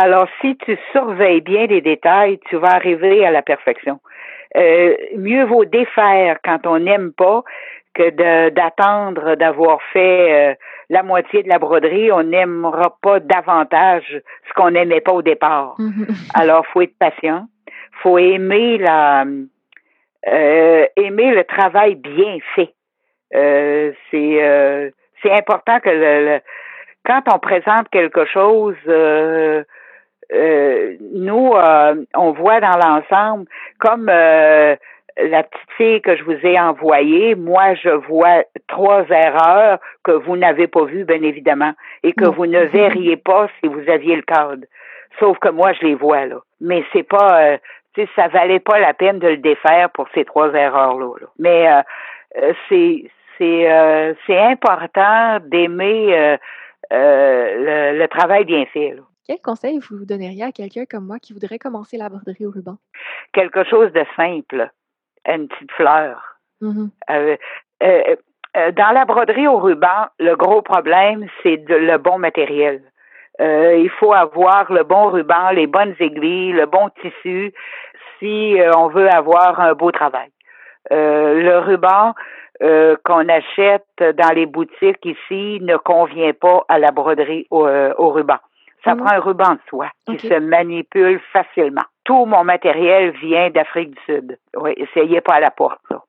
Alors, 0.01 0.29
si 0.41 0.57
tu 0.59 0.79
surveilles 0.93 1.41
bien 1.41 1.67
les 1.67 1.81
détails, 1.81 2.39
tu 2.49 2.57
vas 2.57 2.75
arriver 2.75 3.27
à 3.27 3.33
la 3.33 3.43
perfection. 3.43 3.99
Euh, 4.57 4.95
mieux 5.17 5.45
vaut 5.45 5.65
défaire 5.65 6.39
quand 6.45 6.67
on 6.67 6.79
n'aime 6.79 7.13
pas 7.13 7.43
que 7.95 8.11
d'attendre 8.51 9.35
d'avoir 9.35 9.83
fait 9.93 10.51
euh, 10.51 10.55
la 10.89 11.03
moitié 11.03 11.43
de 11.43 11.49
la 11.49 11.59
broderie. 11.59 12.13
On 12.13 12.23
n'aimera 12.23 12.97
pas 13.03 13.19
davantage 13.19 14.21
ce 14.49 14.55
qu'on 14.55 14.71
n'aimait 14.71 15.01
pas 15.01 15.13
au 15.13 15.23
départ. 15.23 15.75
Alors, 16.35 16.65
faut 16.69 16.83
être 16.83 16.97
patient. 16.99 17.47
Faut 18.01 18.19
aimer 18.19 18.79
la 18.79 19.25
euh, 20.29 20.87
aimer 20.97 21.33
le 21.35 21.43
travail 21.43 21.97
bien 21.97 22.39
fait. 22.55 22.73
Euh, 23.35 23.91
c'est 24.11 24.43
euh, 24.45 24.91
c'est 25.23 25.33
important 25.33 25.81
que 25.81 25.91
le, 25.91 26.25
le- 26.27 26.41
quand 27.05 27.23
on 27.35 27.39
présente 27.41 27.89
quelque 27.91 28.27
chose, 28.27 28.77
euh, 30.33 30.97
nous 31.15 31.53
euh, 31.55 31.95
on 32.15 32.33
voit 32.33 32.61
dans 32.61 32.77
l'ensemble 32.79 33.47
comme 33.79 34.09
euh, 34.11 34.77
la 35.17 35.43
petite 35.43 35.71
fille 35.77 36.01
que 36.03 36.17
je 36.17 36.23
vous 36.23 36.39
ai 36.47 36.59
envoyée, 36.61 37.35
moi 37.35 37.75
je 37.75 37.89
vois 37.89 38.45
trois 38.69 39.05
erreurs 39.11 39.79
que 40.05 40.13
vous 40.13 40.37
n'avez 40.37 40.69
pas 40.69 40.85
vues, 40.85 41.05
bien 41.05 41.23
évidemment, 41.23 41.73
et 42.05 42.13
que 42.13 42.25
Non. 42.25 42.31
vous 42.31 42.47
ne 42.47 42.61
verriez 42.61 43.17
pas 43.17 43.49
si 43.61 43.69
vous 43.69 43.89
aviez 43.91 44.15
le 44.17 44.23
cadre. 44.23 44.65
Sauf 45.19 45.39
que 45.41 45.49
moi 45.49 45.73
je 45.73 45.87
les 45.87 45.95
vois 45.95 46.27
là. 46.27 46.37
Mais 46.61 46.85
c'est 46.93 47.03
pas 47.03 47.43
euh, 47.43 47.59
tu 47.95 48.03
sais, 48.03 48.09
ça 48.15 48.29
valait 48.29 48.61
pas 48.61 48.79
la 48.79 48.95
peine 48.95 49.19
de 49.19 49.29
le 49.29 49.39
défaire 49.39 49.91
pour 49.91 50.07
ces 50.15 50.25
trois 50.25 50.53
erreurs-là. 50.55 51.13
là. 51.21 51.27
Mais 51.39 51.69
euh, 51.69 51.83
euh, 52.43 52.53
c'est 52.69 53.05
c'est 53.39 53.73
euh, 53.73 54.15
c'est 54.27 54.39
important 54.39 55.39
d'aimer 55.47 56.37
le, 56.91 57.99
le 57.99 58.07
travail 58.09 58.45
bien 58.45 58.65
fait. 58.67 58.91
là. 58.95 59.03
Quel 59.29 59.41
conseil 59.43 59.79
vous 59.79 60.07
donneriez 60.07 60.45
à 60.45 60.53
quelqu'un 60.53 60.87
comme 60.91 61.07
moi 61.07 61.19
qui 61.19 61.35
voudrait 61.35 61.59
commencer 61.59 61.99
la 61.99 62.09
broderie 62.09 62.47
au 62.47 62.51
ruban? 62.51 62.79
Quelque 63.35 63.63
chose 63.65 63.93
de 63.93 64.03
simple, 64.17 64.71
une 65.27 65.49
petite 65.49 65.73
fleur. 65.73 66.39
Mhm. 66.63 66.91
Euh, 67.11 67.37
euh, 67.83 68.17
euh, 68.57 68.73
dans 68.73 68.91
la 68.93 69.05
broderie 69.05 69.47
au 69.47 69.59
ruban, 69.59 70.07
le 70.19 70.35
gros 70.35 70.63
problème, 70.63 71.27
c'est 71.43 71.63
le 71.69 71.99
bon 71.99 72.19
matériel. 72.19 72.83
Euh, 73.41 73.77
il 73.77 73.91
faut 73.91 74.15
avoir 74.15 74.73
le 74.73 74.83
bon 74.83 75.11
ruban, 75.11 75.51
les 75.51 75.67
bonnes 75.67 75.95
aiguilles, 76.01 76.53
le 76.53 76.65
bon 76.65 76.89
tissu 77.03 77.53
si 78.19 78.61
euh, 78.61 78.73
on 78.77 78.89
veut 78.89 79.09
avoir 79.09 79.61
un 79.61 79.75
beau 79.75 79.93
travail. 79.93 80.31
Euh, 80.91 81.43
le 81.43 81.59
ruban 81.59 82.15
qu'on 83.05 83.29
achète 83.29 83.87
dans 84.01 84.35
les 84.35 84.47
boutiques 84.47 85.05
ici 85.05 85.61
ne 85.61 85.77
convient 85.77 86.33
pas 86.33 86.65
à 86.69 86.81
la 86.81 86.91
broderie 86.91 87.47
au, 87.53 87.69
au 87.69 88.11
ruban. 88.11 88.39
Ça 88.89 88.95
Mhm. 88.95 89.01
prend 89.05 89.15
un 89.17 89.21
ruban 89.21 89.53
de 89.55 89.61
soie 89.69 89.91
qui 90.07 90.19
se 90.19 90.35
manipule 90.39 91.21
facilement. 91.33 91.83
Tout 92.05 92.25
mon 92.25 92.43
matériel 92.45 93.11
vient 93.11 93.51
d'Afrique 93.51 93.91
du 93.91 94.01
Sud. 94.07 94.39
Oui, 94.57 94.73
essayez 94.77 95.21
pas 95.21 95.35
à 95.35 95.41
la 95.41 95.51
porte, 95.51 95.81
là. 95.91 96.01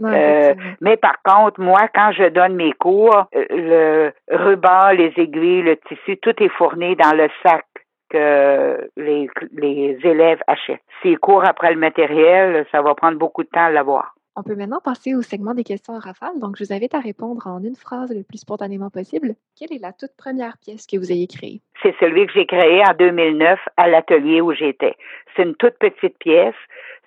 Non, 0.00 0.10
Euh. 0.12 0.54
Mais 0.80 0.96
par 0.96 1.16
contre, 1.22 1.60
moi, 1.60 1.88
quand 1.94 2.12
je 2.12 2.28
donne 2.28 2.54
mes 2.54 2.72
cours, 2.72 3.24
euh, 3.34 3.44
le 3.50 4.12
ruban, 4.30 4.90
les 4.90 5.12
aiguilles, 5.16 5.62
le 5.62 5.76
tissu, 5.76 6.16
tout 6.18 6.34
est 6.42 6.48
fourni 6.50 6.96
dans 6.96 7.14
le 7.16 7.28
sac 7.42 7.64
que 8.10 8.88
les, 8.96 9.28
les 9.52 9.98
élèves 10.04 10.40
achètent. 10.46 10.82
S'ils 11.02 11.18
courent 11.18 11.44
après 11.46 11.72
le 11.72 11.78
matériel, 11.80 12.64
ça 12.72 12.80
va 12.82 12.94
prendre 12.94 13.18
beaucoup 13.18 13.42
de 13.42 13.48
temps 13.48 13.64
à 13.66 13.70
l'avoir. 13.70 14.14
On 14.38 14.42
peut 14.42 14.54
maintenant 14.54 14.80
passer 14.84 15.14
au 15.14 15.22
segment 15.22 15.54
des 15.54 15.64
questions 15.64 15.94
en 15.94 15.98
rafale. 15.98 16.38
Donc, 16.38 16.56
je 16.58 16.64
vous 16.64 16.72
invite 16.74 16.94
à 16.94 17.00
répondre 17.00 17.46
en 17.46 17.62
une 17.62 17.74
phrase 17.74 18.14
le 18.14 18.22
plus 18.22 18.36
spontanément 18.36 18.90
possible. 18.90 19.34
Quelle 19.58 19.72
est 19.72 19.80
la 19.80 19.94
toute 19.94 20.14
première 20.18 20.58
pièce 20.58 20.86
que 20.86 20.98
vous 20.98 21.10
ayez 21.10 21.26
créée? 21.26 21.62
C'est 21.82 21.94
celui 22.00 22.26
que 22.26 22.34
j'ai 22.34 22.46
créé 22.46 22.82
en 22.82 22.92
2009 22.98 23.58
à 23.78 23.88
l'atelier 23.88 24.42
où 24.42 24.52
j'étais. 24.52 24.94
C'est 25.34 25.44
une 25.44 25.54
toute 25.54 25.78
petite 25.78 26.18
pièce 26.18 26.54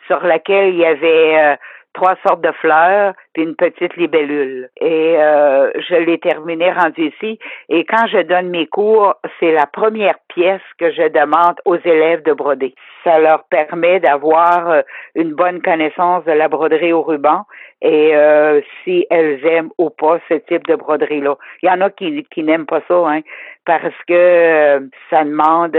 sur 0.08 0.22
laquelle 0.22 0.74
il 0.74 0.80
y 0.80 0.86
avait 0.86 1.38
euh, 1.38 1.56
trois 1.94 2.16
sortes 2.26 2.42
de 2.42 2.52
fleurs 2.54 3.14
puis 3.34 3.44
une 3.44 3.56
petite 3.56 3.96
libellule. 3.96 4.70
Et 4.80 5.16
euh, 5.18 5.72
je 5.76 5.96
l'ai 5.96 6.20
terminé 6.20 6.72
rendu 6.72 7.08
ici. 7.08 7.40
Et 7.70 7.86
quand 7.86 8.08
je 8.08 8.22
donne 8.22 8.50
mes 8.50 8.68
cours, 8.68 9.16
c'est 9.40 9.52
la 9.52 9.66
première 9.66 10.18
pièce 10.30 10.62
que 10.78 10.92
je 10.92 11.08
demande 11.10 11.56
aux 11.66 11.78
élèves 11.78 12.24
de 12.24 12.34
broder. 12.34 12.76
Ça 13.04 13.20
leur 13.20 13.44
permet 13.46 14.00
d'avoir 14.00 14.70
euh, 14.70 14.82
une 15.16 15.34
bonne 15.34 15.62
connaissance 15.62 16.24
de 16.26 16.32
la 16.32 16.48
broderie 16.48 16.94
au 16.94 17.02
ruban 17.02 17.46
et 17.82 18.16
euh, 18.16 18.62
si 18.84 19.06
elles 19.10 19.44
aiment 19.46 19.72
ou 19.78 19.90
pas 19.90 20.20
ce 20.28 20.36
type 20.36 20.68
de 20.68 20.76
broderie-là. 20.76 21.38
Il 21.64 21.70
y 21.70 21.72
en 21.72 21.82
a 21.82 21.90
qui, 21.90 22.24
qui 22.32 22.44
n'aiment 22.44 22.66
pas 22.66 22.82
ça, 22.88 22.96
hein, 23.08 23.22
parce 23.66 23.96
que 24.08 24.90
ça 25.10 25.24
demande 25.24 25.78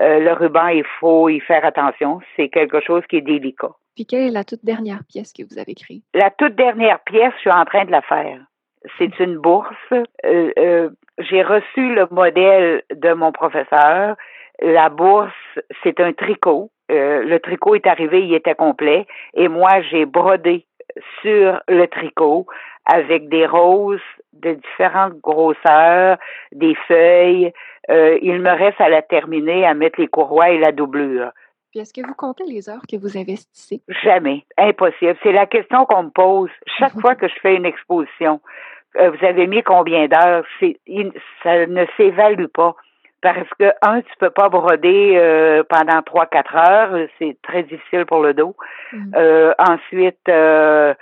le 0.00 0.32
ruban, 0.32 0.68
il 0.68 0.84
faut 0.98 1.28
y 1.28 1.40
faire 1.40 1.64
attention. 1.64 2.20
C'est 2.36 2.48
quelque 2.48 2.80
chose 2.80 3.02
qui 3.08 3.18
est 3.18 3.20
délicat. 3.20 3.70
Puis 3.94 4.06
quelle 4.06 4.28
est 4.28 4.30
la 4.30 4.44
toute 4.44 4.64
dernière 4.64 5.00
pièce 5.08 5.32
que 5.32 5.42
vous 5.42 5.58
avez 5.58 5.74
créée? 5.74 6.02
La 6.14 6.30
toute 6.30 6.54
dernière 6.54 7.00
pièce, 7.00 7.32
je 7.36 7.40
suis 7.40 7.50
en 7.50 7.64
train 7.64 7.84
de 7.84 7.90
la 7.90 8.02
faire. 8.02 8.40
C'est 8.98 9.18
une 9.20 9.38
bourse. 9.38 9.74
J'ai 10.22 11.42
reçu 11.42 11.94
le 11.94 12.06
modèle 12.10 12.82
de 12.94 13.12
mon 13.12 13.32
professeur. 13.32 14.16
La 14.60 14.88
bourse, 14.88 15.32
c'est 15.82 16.00
un 16.00 16.12
tricot. 16.12 16.70
le 16.88 17.38
tricot 17.38 17.76
est 17.76 17.86
arrivé, 17.86 18.26
il 18.26 18.34
était 18.34 18.54
complet. 18.54 19.06
Et 19.34 19.48
moi, 19.48 19.80
j'ai 19.90 20.04
brodé 20.06 20.66
sur 21.22 21.60
le 21.68 21.86
tricot 21.86 22.46
avec 22.86 23.28
des 23.28 23.46
roses 23.46 24.00
de 24.32 24.52
différentes 24.52 25.18
grosseurs, 25.20 26.18
des 26.52 26.74
feuilles. 26.86 27.52
Euh, 27.90 28.18
il 28.22 28.40
me 28.40 28.50
reste 28.50 28.80
à 28.80 28.88
la 28.88 29.02
terminer, 29.02 29.66
à 29.66 29.74
mettre 29.74 30.00
les 30.00 30.08
courroies 30.08 30.50
et 30.50 30.58
la 30.58 30.72
doublure. 30.72 31.30
Puis 31.74 31.80
est-ce 31.80 31.92
que 31.92 32.06
vous 32.06 32.14
comptez 32.14 32.44
les 32.44 32.70
heures 32.70 32.86
que 32.88 32.96
vous 32.96 33.18
investissez? 33.18 33.80
Jamais. 34.04 34.44
Impossible. 34.56 35.16
C'est 35.24 35.32
la 35.32 35.46
question 35.46 35.86
qu'on 35.86 36.04
me 36.04 36.10
pose 36.10 36.48
chaque 36.78 36.92
fois 37.00 37.16
que 37.16 37.26
je 37.26 37.34
fais 37.42 37.56
une 37.56 37.66
exposition. 37.66 38.40
Euh, 38.96 39.10
vous 39.10 39.26
avez 39.26 39.48
mis 39.48 39.60
combien 39.64 40.06
d'heures? 40.06 40.44
Ça 41.42 41.66
ne 41.66 41.84
s'évalue 41.96 42.46
pas. 42.46 42.76
Parce 43.22 43.48
que, 43.58 43.72
un, 43.82 44.02
tu 44.02 44.12
peux 44.20 44.30
pas 44.30 44.48
broder 44.48 45.16
euh, 45.16 45.64
pendant 45.68 46.00
trois, 46.02 46.26
quatre 46.26 46.54
heures. 46.54 47.08
C'est 47.18 47.36
très 47.42 47.64
difficile 47.64 48.06
pour 48.06 48.22
le 48.22 48.34
dos. 48.34 48.54
Mm. 48.92 49.52
ensuite, 49.58 50.28
euh, 50.28 50.94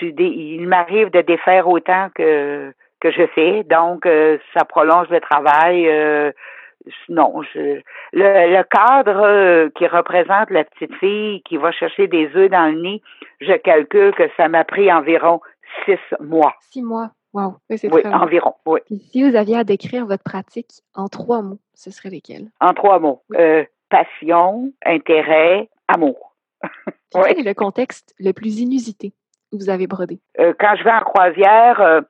tu 0.00 0.12
il 0.18 0.66
m'arrive 0.66 1.10
de 1.10 1.20
défaire 1.20 1.68
autant 1.68 2.08
que 2.16 2.74
que 3.00 3.12
je 3.12 3.26
fais, 3.28 3.62
donc 3.62 4.06
euh, 4.06 4.38
ça 4.54 4.64
prolonge 4.64 5.08
le 5.10 5.20
travail. 5.20 5.86
Euh, 6.88 7.14
non, 7.14 7.42
je, 7.42 7.80
le, 8.12 8.62
cadre 8.64 9.68
qui 9.76 9.86
représente 9.86 10.50
la 10.50 10.64
petite 10.64 10.94
fille 10.96 11.42
qui 11.42 11.56
va 11.56 11.72
chercher 11.72 12.08
des 12.08 12.28
œufs 12.34 12.50
dans 12.50 12.72
le 12.72 12.80
nid, 12.80 13.02
je 13.40 13.52
calcule 13.54 14.14
que 14.14 14.28
ça 14.36 14.48
m'a 14.48 14.64
pris 14.64 14.92
environ 14.92 15.40
six 15.84 15.98
mois. 16.20 16.54
Six 16.70 16.82
mois, 16.82 17.10
wow, 17.32 17.54
c'est 17.76 17.92
oui, 17.92 18.02
environ. 18.06 18.54
Oui. 18.66 18.80
si 18.90 19.28
vous 19.28 19.36
aviez 19.36 19.58
à 19.58 19.64
décrire 19.64 20.06
votre 20.06 20.24
pratique 20.24 20.70
en 20.94 21.08
trois 21.08 21.42
mots, 21.42 21.60
ce 21.74 21.90
serait 21.90 22.10
lesquels? 22.10 22.48
En 22.60 22.72
trois 22.72 22.98
mots 22.98 23.22
passion, 23.88 24.72
intérêt, 24.84 25.68
amour. 25.88 26.36
Quel 27.12 27.38
est 27.38 27.42
le 27.42 27.54
contexte 27.54 28.14
le 28.18 28.32
plus 28.32 28.60
inusité 28.60 29.12
vous 29.52 29.70
avez 29.70 29.86
brodé? 29.86 30.20
Euh, 30.38 30.52
quand 30.60 30.74
je 30.76 30.84
vais 30.84 30.92
en 30.92 31.00
croisière, 31.00 31.80
euh, 31.80 32.00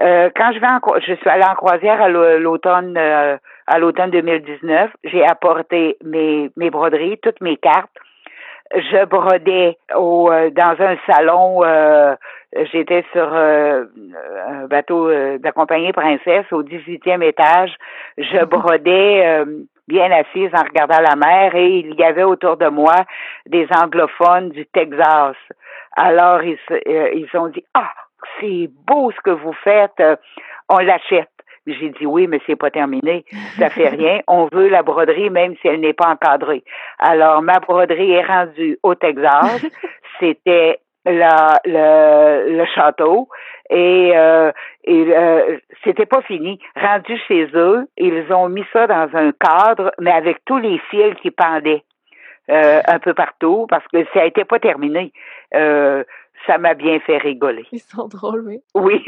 euh, 0.00 0.30
quand 0.34 0.52
je 0.52 0.58
vais 0.58 0.66
en 0.66 0.80
je 1.00 1.14
suis 1.14 1.28
allée 1.28 1.44
en 1.44 1.54
croisière 1.54 2.00
à 2.00 2.08
l'automne 2.08 2.96
à 2.96 3.78
l'automne 3.78 4.10
2019, 4.10 4.90
j'ai 5.04 5.24
apporté 5.24 5.96
mes, 6.04 6.50
mes 6.56 6.70
broderies, 6.70 7.18
toutes 7.22 7.40
mes 7.40 7.56
cartes. 7.56 7.90
Je 8.74 9.04
brodais 9.04 9.76
au 9.94 10.30
dans 10.30 10.76
un 10.80 10.96
salon 11.06 11.62
j'étais 12.72 13.04
sur 13.12 13.32
un 13.34 14.66
bateau 14.68 15.10
de 15.10 15.40
la 15.42 15.52
compagnie 15.52 15.92
Princesse 15.92 16.50
au 16.52 16.62
18e 16.62 17.22
étage. 17.22 17.74
Je 18.16 18.44
brodais 18.44 19.44
bien 19.88 20.10
assise 20.10 20.50
en 20.54 20.62
regardant 20.62 21.00
la 21.00 21.16
mer 21.16 21.54
et 21.54 21.80
il 21.80 21.94
y 21.94 22.04
avait 22.04 22.22
autour 22.22 22.56
de 22.56 22.68
moi 22.68 23.04
des 23.46 23.66
anglophones 23.76 24.50
du 24.50 24.66
Texas. 24.66 25.36
Alors, 25.96 26.42
ils, 26.42 26.58
euh, 26.70 27.10
ils 27.14 27.28
ont 27.34 27.48
dit, 27.48 27.64
ah, 27.74 27.90
c'est 28.40 28.68
beau 28.86 29.10
ce 29.12 29.20
que 29.22 29.30
vous 29.30 29.52
faites, 29.64 29.98
euh, 30.00 30.16
on 30.68 30.78
l'achète. 30.78 31.28
J'ai 31.66 31.90
dit 31.90 32.06
oui, 32.06 32.26
mais 32.26 32.40
c'est 32.46 32.56
pas 32.56 32.70
terminé. 32.70 33.24
Ça 33.58 33.70
fait 33.70 33.88
rien. 33.96 34.20
On 34.26 34.48
veut 34.52 34.68
la 34.68 34.82
broderie 34.82 35.30
même 35.30 35.54
si 35.60 35.68
elle 35.68 35.80
n'est 35.80 35.92
pas 35.92 36.08
encadrée. 36.08 36.64
Alors, 36.98 37.42
ma 37.42 37.60
broderie 37.60 38.12
est 38.12 38.24
rendue 38.24 38.78
au 38.82 38.94
Texas. 38.94 39.64
C'était 40.20 40.80
la, 41.04 41.60
le, 41.64 42.56
le 42.56 42.64
château 42.66 43.28
et, 43.70 44.12
euh, 44.14 44.52
et 44.84 45.06
c'était 45.82 46.06
pas 46.06 46.22
fini. 46.22 46.60
Rendu 46.76 47.16
chez 47.26 47.48
eux, 47.54 47.88
ils 47.96 48.32
ont 48.32 48.48
mis 48.48 48.64
ça 48.72 48.86
dans 48.86 49.08
un 49.14 49.32
cadre, 49.32 49.92
mais 49.98 50.12
avec 50.12 50.44
tous 50.44 50.58
les 50.58 50.78
fils 50.90 51.14
qui 51.22 51.30
pendaient. 51.30 51.82
Euh, 52.50 52.82
un 52.88 52.98
peu 52.98 53.14
partout 53.14 53.68
parce 53.70 53.86
que 53.92 54.04
ça 54.12 54.24
n'était 54.24 54.44
pas 54.44 54.58
terminé. 54.58 55.12
Euh, 55.54 56.02
ça 56.46 56.58
m'a 56.58 56.74
bien 56.74 56.98
fait 57.00 57.18
rigoler. 57.18 57.64
Ils 57.72 57.80
sont 57.80 58.08
drôles, 58.08 58.44
oui. 58.46 58.62
Oui. 58.74 59.04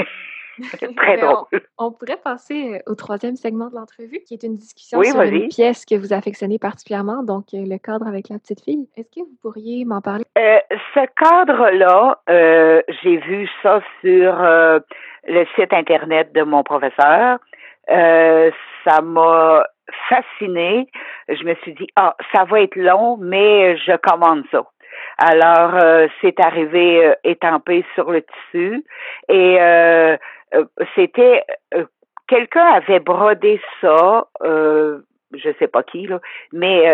Très 0.96 1.16
drôle. 1.16 1.46
On, 1.78 1.90
pourrait 1.90 2.20
passer 2.22 2.74
euh, 2.74 2.90
au 2.90 2.94
troisième 2.94 3.34
segment 3.34 3.70
de 3.70 3.74
l'entrevue, 3.74 4.20
qui 4.20 4.34
est 4.34 4.42
une 4.44 4.56
discussion 4.56 5.02
sur 5.02 5.20
une 5.22 5.48
pièce 5.48 5.84
que 5.84 5.96
vous 5.96 6.12
affectionnez 6.12 6.60
particulièrement, 6.60 7.24
donc 7.24 7.46
le 7.52 7.76
cadre 7.78 8.06
avec 8.06 8.28
la 8.28 8.38
petite 8.38 8.60
fille. 8.60 8.88
Est-ce 8.96 9.10
que 9.10 9.20
vous 9.20 9.36
pourriez 9.42 9.84
m'en 9.84 10.00
parler? 10.00 10.24
ce 10.36 11.06
cadre-là, 11.20 12.20
j'ai 13.02 13.16
vu 13.16 13.48
ça 13.64 13.80
sur 14.00 14.36
le 15.26 15.46
site 15.56 15.72
Internet 15.72 16.32
de 16.32 16.42
mon 16.42 16.62
professeur. 16.62 17.38
ça 17.88 19.00
m'a 19.02 19.64
fascinée. 20.08 20.88
Je 21.28 21.44
me 21.44 21.54
suis 21.56 21.74
dit, 21.74 21.86
ah, 21.96 22.16
ça 22.32 22.44
va 22.44 22.60
être 22.60 22.76
long, 22.76 23.16
mais 23.16 23.76
je 23.78 23.96
commande 23.96 24.44
ça. 24.50 24.64
Alors, 25.18 25.74
euh, 25.74 26.09
c'est 26.20 26.40
arrivé 26.40 27.07
euh, 27.07 27.14
étampé 27.24 27.85
sur 27.94 28.11
le 28.11 28.22
tissu 28.22 28.85
et 29.29 29.57
euh, 29.61 30.16
c'était 30.94 31.44
quelqu'un 32.29 32.64
avait 32.64 33.00
brodé 33.00 33.61
ça, 33.81 34.29
je 34.42 35.50
sais 35.59 35.66
pas 35.66 35.83
qui 35.83 36.07
là, 36.07 36.20
mais 36.53 36.85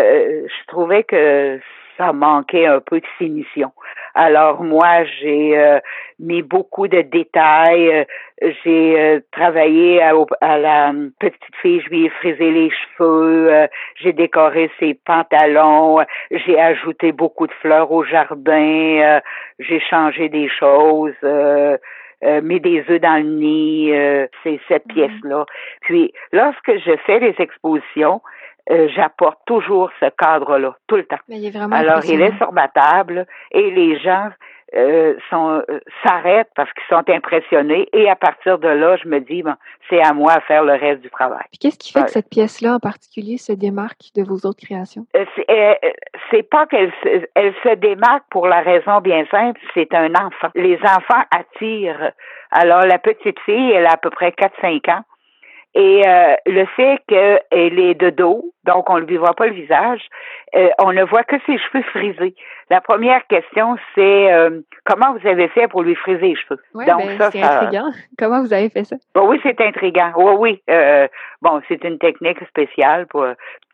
je 0.47 0.67
trouvais 0.67 1.03
que 1.03 1.59
ça 2.01 2.13
manquait 2.13 2.65
un 2.65 2.79
peu 2.79 2.99
de 2.99 3.05
finition. 3.17 3.71
Alors 4.15 4.63
moi, 4.63 5.03
j'ai 5.19 5.57
euh, 5.57 5.79
mis 6.19 6.41
beaucoup 6.41 6.87
de 6.87 7.01
détails. 7.01 7.91
Euh, 7.91 8.51
j'ai 8.63 8.99
euh, 8.99 9.19
travaillé 9.31 10.01
à, 10.01 10.57
la 10.57 10.91
petite 11.19 11.55
fille, 11.61 11.79
je 11.81 11.89
lui 11.89 12.05
ai 12.05 12.09
frisé 12.09 12.49
les 12.49 12.71
cheveux, 12.71 13.67
j'ai 14.01 14.13
décoré 14.13 14.71
ses 14.79 14.95
pantalons, 14.95 15.99
j'ai 16.31 16.59
ajouté 16.59 17.11
beaucoup 17.11 17.45
de 17.45 17.53
fleurs 17.61 17.91
au 17.91 18.03
jardin, 18.03 19.19
j'ai 19.59 19.79
changé 19.79 20.27
des 20.29 20.49
choses. 20.49 21.13
mis 22.41 22.59
des 22.59 22.83
œufs 22.89 22.99
dans 22.99 23.21
le 23.23 23.29
nid, 23.29 23.91
c'est 24.41 24.59
cette 24.67 24.87
mm-hmm. 24.87 24.93
pièce-là. 24.93 25.45
Puis, 25.81 26.11
lorsque 26.31 26.79
je 26.83 26.97
fais 27.05 27.19
des 27.19 27.35
expositions, 27.37 28.21
euh, 28.69 28.87
j'apporte 28.95 29.39
toujours 29.45 29.89
ce 29.99 30.05
cadre-là, 30.17 30.75
tout 30.87 30.95
le 30.95 31.05
temps. 31.05 31.17
Alors, 31.71 32.05
il 32.05 32.21
est 32.21 32.37
sur 32.37 32.51
ma 32.51 32.67
table 32.67 33.25
et 33.51 33.71
les 33.71 33.99
gens 33.99 34.29
euh, 34.75 35.15
sont 35.29 35.61
euh, 35.67 35.79
s'arrêtent 36.05 36.51
parce 36.55 36.71
qu'ils 36.73 36.87
sont 36.89 37.03
impressionnés 37.09 37.89
et 37.91 38.09
à 38.09 38.15
partir 38.15 38.59
de 38.59 38.69
là, 38.69 38.95
je 38.97 39.07
me 39.09 39.19
dis, 39.19 39.43
bon, 39.43 39.55
c'est 39.89 40.01
à 40.01 40.13
moi 40.13 40.33
à 40.33 40.41
faire 40.41 40.63
le 40.63 40.73
reste 40.73 41.01
du 41.01 41.09
travail. 41.09 41.43
qu'est-ce 41.59 41.77
qui 41.77 41.91
fait 41.91 42.03
que 42.03 42.11
cette 42.11 42.29
pièce-là 42.29 42.75
en 42.75 42.79
particulier 42.79 43.37
se 43.37 43.51
démarque 43.51 44.11
de 44.15 44.23
vos 44.23 44.47
autres 44.47 44.61
créations? 44.63 45.05
c'est 46.29 46.43
pas 46.43 46.65
qu'elle 46.67 46.91
se, 47.03 47.27
elle 47.35 47.53
se 47.63 47.75
démarque 47.75 48.23
pour 48.29 48.47
la 48.47 48.61
raison 48.61 49.01
bien 49.01 49.25
simple, 49.29 49.59
c'est 49.73 49.93
un 49.93 50.13
enfant. 50.15 50.47
Les 50.55 50.77
enfants 50.83 51.23
attirent. 51.31 52.11
Alors, 52.51 52.85
la 52.85 52.99
petite 52.99 53.39
fille, 53.41 53.71
elle 53.71 53.85
a 53.85 53.93
à 53.93 53.97
peu 53.97 54.09
près 54.09 54.29
4-5 54.29 54.89
ans. 54.91 55.03
Et 55.73 56.01
euh, 56.05 56.35
le 56.47 56.65
fait 56.75 56.99
qu'elle 57.07 57.79
est 57.79 57.93
de 57.93 58.09
dos, 58.09 58.43
donc 58.65 58.89
on 58.89 58.99
ne 58.99 59.05
lui 59.05 59.15
voit 59.15 59.33
pas 59.33 59.47
le 59.47 59.53
visage, 59.53 60.01
euh, 60.53 60.67
on 60.83 60.91
ne 60.91 61.03
voit 61.03 61.23
que 61.23 61.37
ses 61.45 61.57
cheveux 61.57 61.83
frisés. 61.83 62.35
La 62.69 62.81
première 62.81 63.25
question, 63.27 63.77
c'est 63.95 64.33
euh, 64.33 64.59
comment 64.83 65.13
vous 65.13 65.25
avez 65.25 65.47
fait 65.47 65.69
pour 65.69 65.83
lui 65.83 65.95
friser 65.95 66.27
les 66.27 66.35
cheveux? 66.35 66.59
donc 66.75 67.05
ben, 67.05 67.17
ça, 67.17 67.31
c'est 67.31 67.41
intriguant. 67.41 67.89
Comment 68.19 68.41
vous 68.41 68.53
avez 68.53 68.69
fait 68.69 68.83
ça? 68.83 68.97
Bon, 69.15 69.29
oui, 69.29 69.39
c'est 69.43 69.61
intriguant. 69.61 70.11
Oui, 70.17 70.59
oui. 70.67 70.75
bon, 71.41 71.61
c'est 71.69 71.81
une 71.85 71.99
technique 71.99 72.45
spéciale 72.49 73.07
pour, 73.07 73.25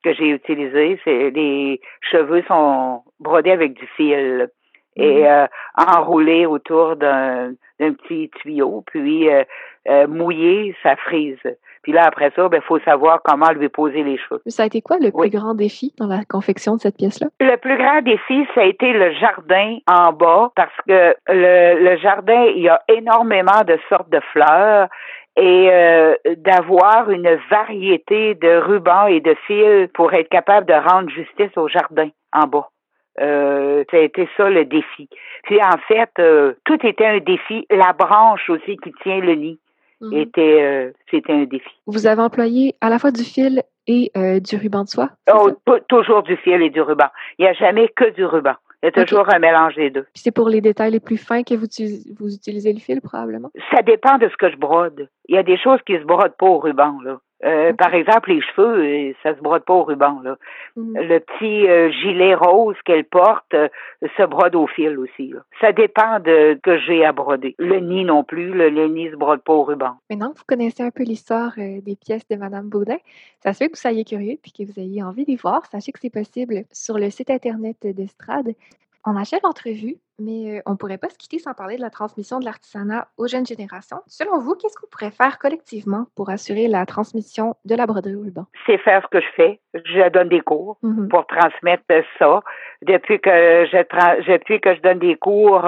que 0.04 0.14
j'ai 0.14 0.30
utilisée. 0.30 1.00
C'est 1.04 1.32
les 1.32 1.82
cheveux 2.02 2.44
sont 2.48 3.02
brodés 3.20 3.52
avec 3.52 3.74
du 3.74 3.88
fil 3.98 4.50
et 4.98 5.24
mhm. 5.24 5.48
enroulés 5.78 6.46
autour 6.46 6.96
d'un 6.96 7.54
petit 7.78 8.30
tuyau, 8.42 8.84
puis 8.86 9.30
mouillé, 10.08 10.76
ça 10.84 10.96
frise. 10.96 11.40
Puis 11.88 11.94
là, 11.94 12.04
après 12.04 12.32
ça, 12.36 12.44
il 12.44 12.50
ben, 12.50 12.60
faut 12.60 12.80
savoir 12.80 13.22
comment 13.24 13.50
lui 13.52 13.70
poser 13.70 14.04
les 14.04 14.18
cheveux. 14.18 14.42
Ça 14.48 14.64
a 14.64 14.66
été 14.66 14.82
quoi 14.82 14.98
le 15.00 15.10
plus 15.10 15.30
grand 15.30 15.54
défi 15.54 15.94
dans 15.98 16.08
la 16.08 16.26
confection 16.28 16.76
de 16.76 16.82
cette 16.82 16.98
pièce-là? 16.98 17.28
Le 17.40 17.56
plus 17.56 17.78
grand 17.78 18.02
défi, 18.02 18.46
ça 18.54 18.60
a 18.60 18.66
été 18.66 18.92
le 18.92 19.14
jardin 19.14 19.78
en 19.88 20.12
bas, 20.12 20.52
parce 20.54 20.76
que 20.86 21.16
le, 21.30 21.98
jardin, 22.00 22.44
il 22.54 22.64
y 22.64 22.68
a 22.68 22.82
énormément 22.90 23.64
de 23.66 23.80
sortes 23.88 24.10
de 24.10 24.20
fleurs 24.34 24.90
et 25.38 25.70
euh, 25.72 26.16
d'avoir 26.36 27.10
une 27.10 27.40
variété 27.50 28.36
de 28.36 28.58
rubans 28.58 29.08
et 29.08 29.22
de 29.22 29.38
fils 29.48 29.88
pour 29.94 30.14
être 30.14 30.28
capable 30.28 30.68
de 30.68 30.74
rendre 30.74 31.10
justice 31.10 31.56
au 31.56 31.70
jardin 31.70 32.10
en 32.34 32.48
bas. 32.48 32.68
Euh, 33.22 33.86
ça 33.90 33.96
a 33.96 34.02
été 34.02 34.28
ça 34.36 34.50
le 34.50 34.66
défi. 34.66 35.08
Puis 35.44 35.62
en 35.64 35.78
fait, 35.88 36.12
euh, 36.20 36.52
tout 36.66 36.86
était 36.86 37.06
un 37.06 37.20
défi. 37.20 37.66
La 37.70 37.94
branche 37.94 38.50
aussi 38.50 38.76
qui 38.76 38.92
tient 39.04 39.22
le 39.22 39.36
nid 39.36 39.60
mhm. 40.02 40.14
était, 40.14 40.64
euh, 40.64 40.92
c'était 41.10 41.34
un 41.34 41.44
défi. 41.44 41.70
Vous 41.86 42.08
avez 42.08 42.22
employé 42.22 42.76
à 42.82 42.90
la 42.90 43.00
fois 43.00 43.12
du 43.12 43.24
fil 43.24 43.64
et 43.88 44.12
euh, 44.18 44.40
du 44.40 44.56
ruban 44.58 44.84
de 44.84 44.90
soie? 44.90 45.12
Oh, 45.34 45.52
toujours 45.88 46.24
du 46.24 46.36
fil 46.38 46.62
et 46.62 46.70
du 46.70 46.82
ruban. 46.82 47.08
Il 47.38 47.44
n'y 47.44 47.50
a 47.50 47.54
jamais 47.54 47.88
que 47.90 48.10
du 48.12 48.26
ruban. 48.26 48.56
Il 48.84 48.86
y 48.86 48.90
a 48.90 49.06
toujours 49.06 49.34
un 49.34 49.40
mélange 49.40 49.76
des 49.76 49.90
deux. 49.90 50.06
C'est 50.14 50.32
pour 50.32 50.50
les 50.50 50.62
détails 50.62 50.92
les 50.92 51.00
plus 51.00 51.18
fins 51.18 51.42
que 51.42 51.56
vous, 51.56 51.66
vous 52.20 52.34
utilisez 52.34 52.72
le 52.72 52.80
fil, 52.80 53.02
probablement? 53.02 53.50
Ça 53.74 53.82
dépend 53.82 54.20
de 54.20 54.30
ce 54.30 54.38
que 54.38 54.52
je 54.52 54.58
brode. 54.58 55.10
Il 55.28 55.36
y 55.36 55.40
a 55.40 55.44
des 55.44 55.58
choses 55.58 55.80
qui 55.86 55.98
se 55.98 56.04
brodent 56.04 56.38
pas 56.38 56.46
au 56.46 56.60
ruban, 56.60 57.00
là. 57.04 57.20
Euh, 57.44 57.72
par 57.74 57.94
exemple, 57.94 58.32
les 58.32 58.42
cheveux, 58.42 58.84
euh, 58.84 59.14
ça 59.22 59.36
se 59.36 59.42
brode 59.42 59.64
pas 59.64 59.74
au 59.74 59.84
ruban. 59.84 60.20
Là. 60.24 60.38
Mm. 60.76 60.98
Le 60.98 61.20
petit 61.20 61.68
euh, 61.68 61.92
gilet 61.92 62.34
rose 62.34 62.76
qu'elle 62.84 63.06
porte 63.06 63.54
se 64.02 64.26
brode 64.26 64.56
au 64.56 64.66
fil 64.68 64.98
aussi. 64.98 65.34
Ça 65.62 65.72
dépend 65.72 66.20
de 66.20 66.60
que 66.64 66.80
j'ai 66.80 67.06
à 67.06 67.12
broder. 67.12 67.56
Le 67.60 67.80
nid 67.80 68.06
non 68.06 68.24
plus, 68.24 68.52
le, 68.52 68.88
nid 68.88 69.12
se 69.12 69.16
brode 69.16 69.42
pas 69.44 69.54
au 69.54 69.64
ruban. 69.64 69.98
Maintenant 70.10 70.32
que 70.32 70.40
vous 70.40 70.46
connaissez 70.48 70.82
un 70.82 70.92
peu 70.92 71.04
l'histoire 71.04 71.54
des 71.58 71.96
pièces 71.96 72.28
de 72.28 72.36
Madame 72.36 72.70
Baudin, 72.70 72.98
ça 73.44 73.54
se 73.54 73.60
fait 73.60 73.66
que 73.68 73.74
vous 73.74 73.82
soyez 73.82 74.04
curieux 74.04 74.38
puis 74.42 74.52
que 74.52 74.64
vous 74.64 74.80
ayez 74.80 75.04
envie 75.04 75.26
d'y 75.26 75.36
voir. 75.36 75.66
Sachez 75.68 75.92
que 75.92 76.00
c'est 76.00 76.10
possible 76.10 76.64
sur 76.72 76.98
le 76.98 77.10
site 77.12 77.30
internet 77.30 77.78
d'Estrade. 77.84 78.54
On 79.06 79.16
achève 79.16 79.40
l'entrevue, 79.44 79.98
mais 80.20 80.62
on 80.66 80.72
ne 80.72 80.76
pourrait 80.76 80.98
pas 80.98 81.10
se 81.10 81.18
quitter 81.18 81.40
sans 81.40 81.54
parler 81.54 81.78
de 81.78 81.82
la 81.82 81.90
transmission 81.90 82.40
de 82.40 82.46
l'artisanat 82.46 83.08
aux 83.18 83.28
jeunes 83.28 83.46
générations. 83.46 84.02
Selon 84.08 84.40
vous, 84.40 84.56
qu'est-ce 84.56 84.76
qu'on 84.78 84.88
pourrait 84.88 85.12
faire 85.12 85.40
collectivement 85.40 86.06
pour 86.16 86.30
assurer 86.30 86.68
la 86.68 86.86
transmission 86.86 87.56
de 87.66 87.76
la 87.76 87.86
broderie 87.86 88.16
au 88.16 88.22
ruban? 88.22 88.46
C'est 88.66 88.78
faire 88.80 89.02
ce 89.04 89.08
que 89.08 89.22
je 89.22 89.32
fais. 89.36 89.60
Je 89.74 90.10
donne 90.10 90.30
des 90.30 90.42
cours 90.42 90.78
mmh 90.82 91.08
pour 91.10 91.26
transmettre 91.28 91.84
ça. 92.20 92.42
Depuis 92.82 93.20
que 93.20 93.30
je, 93.30 94.32
depuis 94.32 94.60
que 94.60 94.76
je 94.76 94.82
donne 94.82 95.00
des 95.00 95.16
cours, 95.16 95.62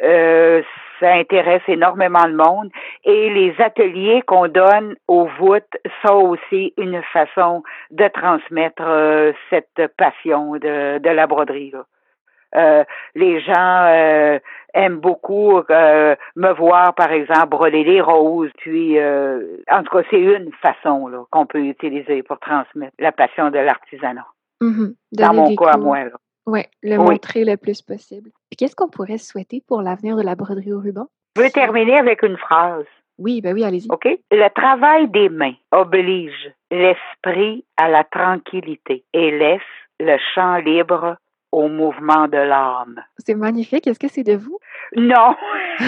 ça 0.00 1.12
intéresse 1.12 1.62
énormément 1.68 2.24
de 2.24 2.34
monde. 2.34 2.70
Et 3.04 3.30
les 3.30 3.54
ateliers 3.58 4.22
qu'on 4.26 4.48
donne 4.48 4.96
aux 5.08 5.28
voûtes 5.38 5.76
sont 6.04 6.20
aussi 6.22 6.74
une 6.76 7.02
façon 7.12 7.62
de 7.90 8.08
transmettre 8.08 9.34
cette 9.50 9.92
passion 9.96 10.52
de, 10.52 10.98
de 10.98 11.10
la 11.10 11.26
broderie. 11.26 11.70
Là. 11.70 11.84
Euh, 12.54 12.84
les 13.14 13.40
gens 13.40 13.84
euh, 13.86 14.38
aiment 14.74 15.00
beaucoup 15.00 15.58
euh, 15.58 16.16
me 16.36 16.52
voir, 16.54 16.94
par 16.94 17.12
exemple, 17.12 17.48
broder 17.48 17.84
les 17.84 18.00
roses. 18.00 18.50
Puis, 18.58 18.98
en 19.00 19.82
tout 19.82 19.96
cas, 19.96 20.02
c'est 20.10 20.20
une 20.20 20.52
façon 20.62 21.26
qu'on 21.30 21.46
peut 21.46 21.60
utiliser 21.60 22.22
pour 22.22 22.38
transmettre 22.38 22.94
la 22.98 23.12
passion 23.12 23.50
de 23.50 23.58
l'artisanat. 23.58 24.26
Mm-hmm. 24.62 24.94
Dans 25.12 25.34
mon 25.34 25.56
cas, 25.56 25.72
à 25.72 25.76
moi. 25.76 25.98
Ouais, 26.46 26.68
le 26.82 26.96
montrer 26.96 27.44
le 27.44 27.56
plus 27.56 27.82
possible. 27.82 28.30
Puis, 28.48 28.56
qu'est-ce 28.56 28.74
qu'on 28.74 28.88
pourrait 28.88 29.18
souhaiter 29.18 29.62
pour 29.66 29.82
l'avenir 29.82 30.16
de 30.16 30.22
la 30.22 30.34
broderie 30.34 30.72
au 30.72 30.80
ruban? 30.80 31.06
Je 31.36 31.42
veux 31.42 31.50
terminer 31.50 31.98
avec 31.98 32.22
une 32.22 32.38
phrase. 32.38 32.86
Oui, 33.18 33.40
ben 33.40 33.52
oui, 33.52 33.64
allez-y. 33.64 33.88
OK? 33.90 34.08
Le 34.30 34.48
travail 34.48 35.08
des 35.08 35.28
mains 35.28 35.54
oblige 35.72 36.50
l'esprit 36.70 37.64
à 37.76 37.88
la 37.88 38.04
tranquillité 38.04 39.04
et 39.12 39.30
laisse 39.32 39.60
le 40.00 40.16
champ 40.34 40.56
libre 40.56 41.16
au 41.52 41.68
mouvement 41.68 42.28
de 42.28 42.36
l'âme. 42.36 43.02
C'est 43.18 43.34
magnifique. 43.34 43.86
Est-ce 43.86 43.98
que 43.98 44.08
c'est 44.08 44.24
de 44.24 44.36
vous? 44.36 44.58
Non. 44.96 45.34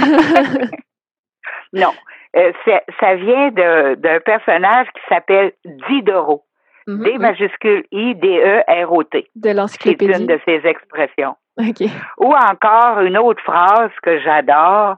non. 1.72 1.92
Euh, 2.36 2.52
ça 3.00 3.14
vient 3.16 3.50
d'un 3.50 4.20
personnage 4.20 4.86
qui 4.94 5.00
s'appelle 5.08 5.52
Diderot. 5.88 6.44
Mhm, 6.86 7.04
D 7.04 7.18
majuscule 7.18 7.84
I 7.92 8.14
D 8.14 8.26
E 8.26 8.84
R 8.84 8.92
O 8.92 9.02
T. 9.04 9.28
De 9.36 9.50
l'encyclopédie. 9.50 10.12
C'est 10.12 10.20
une 10.20 10.26
de 10.26 10.40
ses 10.44 10.66
expressions. 10.66 11.36
OK. 11.58 11.88
Ou 12.18 12.34
encore 12.34 13.00
une 13.00 13.18
autre 13.18 13.42
phrase 13.42 13.90
que 14.02 14.18
j'adore, 14.20 14.96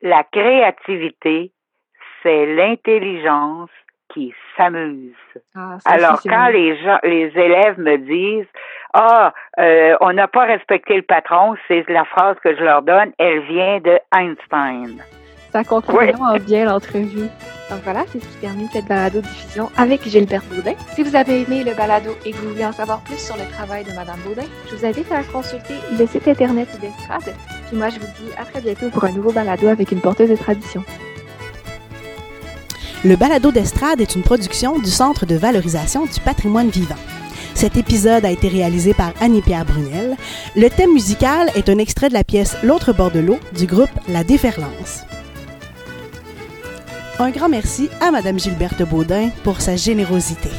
la 0.00 0.24
créativité, 0.24 1.52
c'est 2.22 2.46
l'intelligence 2.46 3.70
qui 4.12 4.34
s'amuse. 4.56 5.14
Ah, 5.54 5.78
Alors 5.84 6.20
quand 6.22 6.48
les 6.48 6.76
gens, 6.82 6.98
les 7.02 7.32
élèves 7.34 7.78
me 7.78 7.96
disent 7.96 8.50
ah, 8.94 9.32
euh, 9.58 9.96
on 10.00 10.12
n'a 10.12 10.28
pas 10.28 10.44
respecté 10.44 10.96
le 10.96 11.02
patron, 11.02 11.54
c'est 11.66 11.84
la 11.88 12.04
phrase 12.04 12.36
que 12.44 12.54
je 12.54 12.62
leur 12.62 12.82
donne, 12.82 13.12
elle 13.18 13.40
vient 13.40 13.80
de 13.80 13.98
Einstein. 14.14 15.02
Ça 15.50 15.64
conclut 15.64 15.94
vraiment 15.94 16.36
bien 16.36 16.64
l'entrevue. 16.64 17.28
Donc 17.70 17.80
voilà, 17.84 18.04
c'est 18.08 18.20
ce 18.20 18.28
qui 18.28 18.36
termine 18.40 18.68
cette 18.70 18.86
balado-diffusion 18.86 19.70
avec 19.78 20.02
Gilbert 20.06 20.42
Baudin. 20.50 20.74
Si 20.94 21.02
vous 21.02 21.14
avez 21.16 21.42
aimé 21.42 21.64
le 21.64 21.74
balado 21.74 22.10
et 22.24 22.32
que 22.32 22.36
vous 22.36 22.50
voulez 22.50 22.66
en 22.66 22.72
savoir 22.72 23.00
plus 23.00 23.18
sur 23.18 23.36
le 23.36 23.50
travail 23.50 23.84
de 23.84 23.92
Madame 23.92 24.18
Baudin, 24.26 24.46
je 24.70 24.76
vous 24.76 24.84
invite 24.84 25.10
à 25.12 25.22
consulter 25.22 25.74
le 25.98 26.06
site 26.06 26.28
internet 26.28 26.68
d'Estrade. 26.80 27.34
Puis 27.68 27.76
moi, 27.76 27.88
je 27.88 27.98
vous 27.98 28.06
dis 28.18 28.30
à 28.38 28.44
très 28.44 28.60
bientôt 28.60 28.90
pour 28.90 29.04
un 29.04 29.12
nouveau 29.12 29.32
balado 29.32 29.68
avec 29.68 29.90
une 29.92 30.00
porteuse 30.00 30.30
de 30.30 30.36
tradition. 30.36 30.84
Le 33.04 33.16
balado 33.16 33.50
d'Estrade 33.52 34.00
est 34.00 34.14
une 34.14 34.22
production 34.22 34.78
du 34.78 34.90
Centre 34.90 35.26
de 35.26 35.34
valorisation 35.34 36.04
du 36.04 36.20
patrimoine 36.20 36.68
vivant. 36.68 36.96
Cet 37.54 37.76
épisode 37.76 38.24
a 38.24 38.30
été 38.30 38.48
réalisé 38.48 38.94
par 38.94 39.12
Annie-Pierre 39.20 39.64
Brunel. 39.64 40.16
Le 40.56 40.68
thème 40.68 40.92
musical 40.92 41.50
est 41.54 41.68
un 41.68 41.78
extrait 41.78 42.08
de 42.08 42.14
la 42.14 42.24
pièce 42.24 42.56
L'autre 42.62 42.92
bord 42.92 43.10
de 43.10 43.20
l'eau 43.20 43.38
du 43.56 43.66
groupe 43.66 43.90
La 44.08 44.24
Déferlance. 44.24 45.02
Un 47.18 47.30
grand 47.30 47.48
merci 47.48 47.88
à 48.00 48.10
Madame 48.10 48.38
Gilberte 48.40 48.82
Baudin 48.82 49.28
pour 49.44 49.60
sa 49.60 49.76
générosité. 49.76 50.50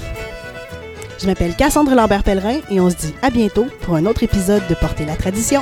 Je 1.20 1.28
m'appelle 1.28 1.56
Cassandre 1.56 1.96
Lambert-Pellerin 1.96 2.60
et 2.70 2.80
on 2.80 2.90
se 2.90 2.96
dit 2.96 3.14
à 3.22 3.30
bientôt 3.30 3.66
pour 3.82 3.96
un 3.96 4.06
autre 4.06 4.24
épisode 4.24 4.66
de 4.70 4.76
Porter 4.76 5.06
la 5.06 5.16
tradition. 5.16 5.62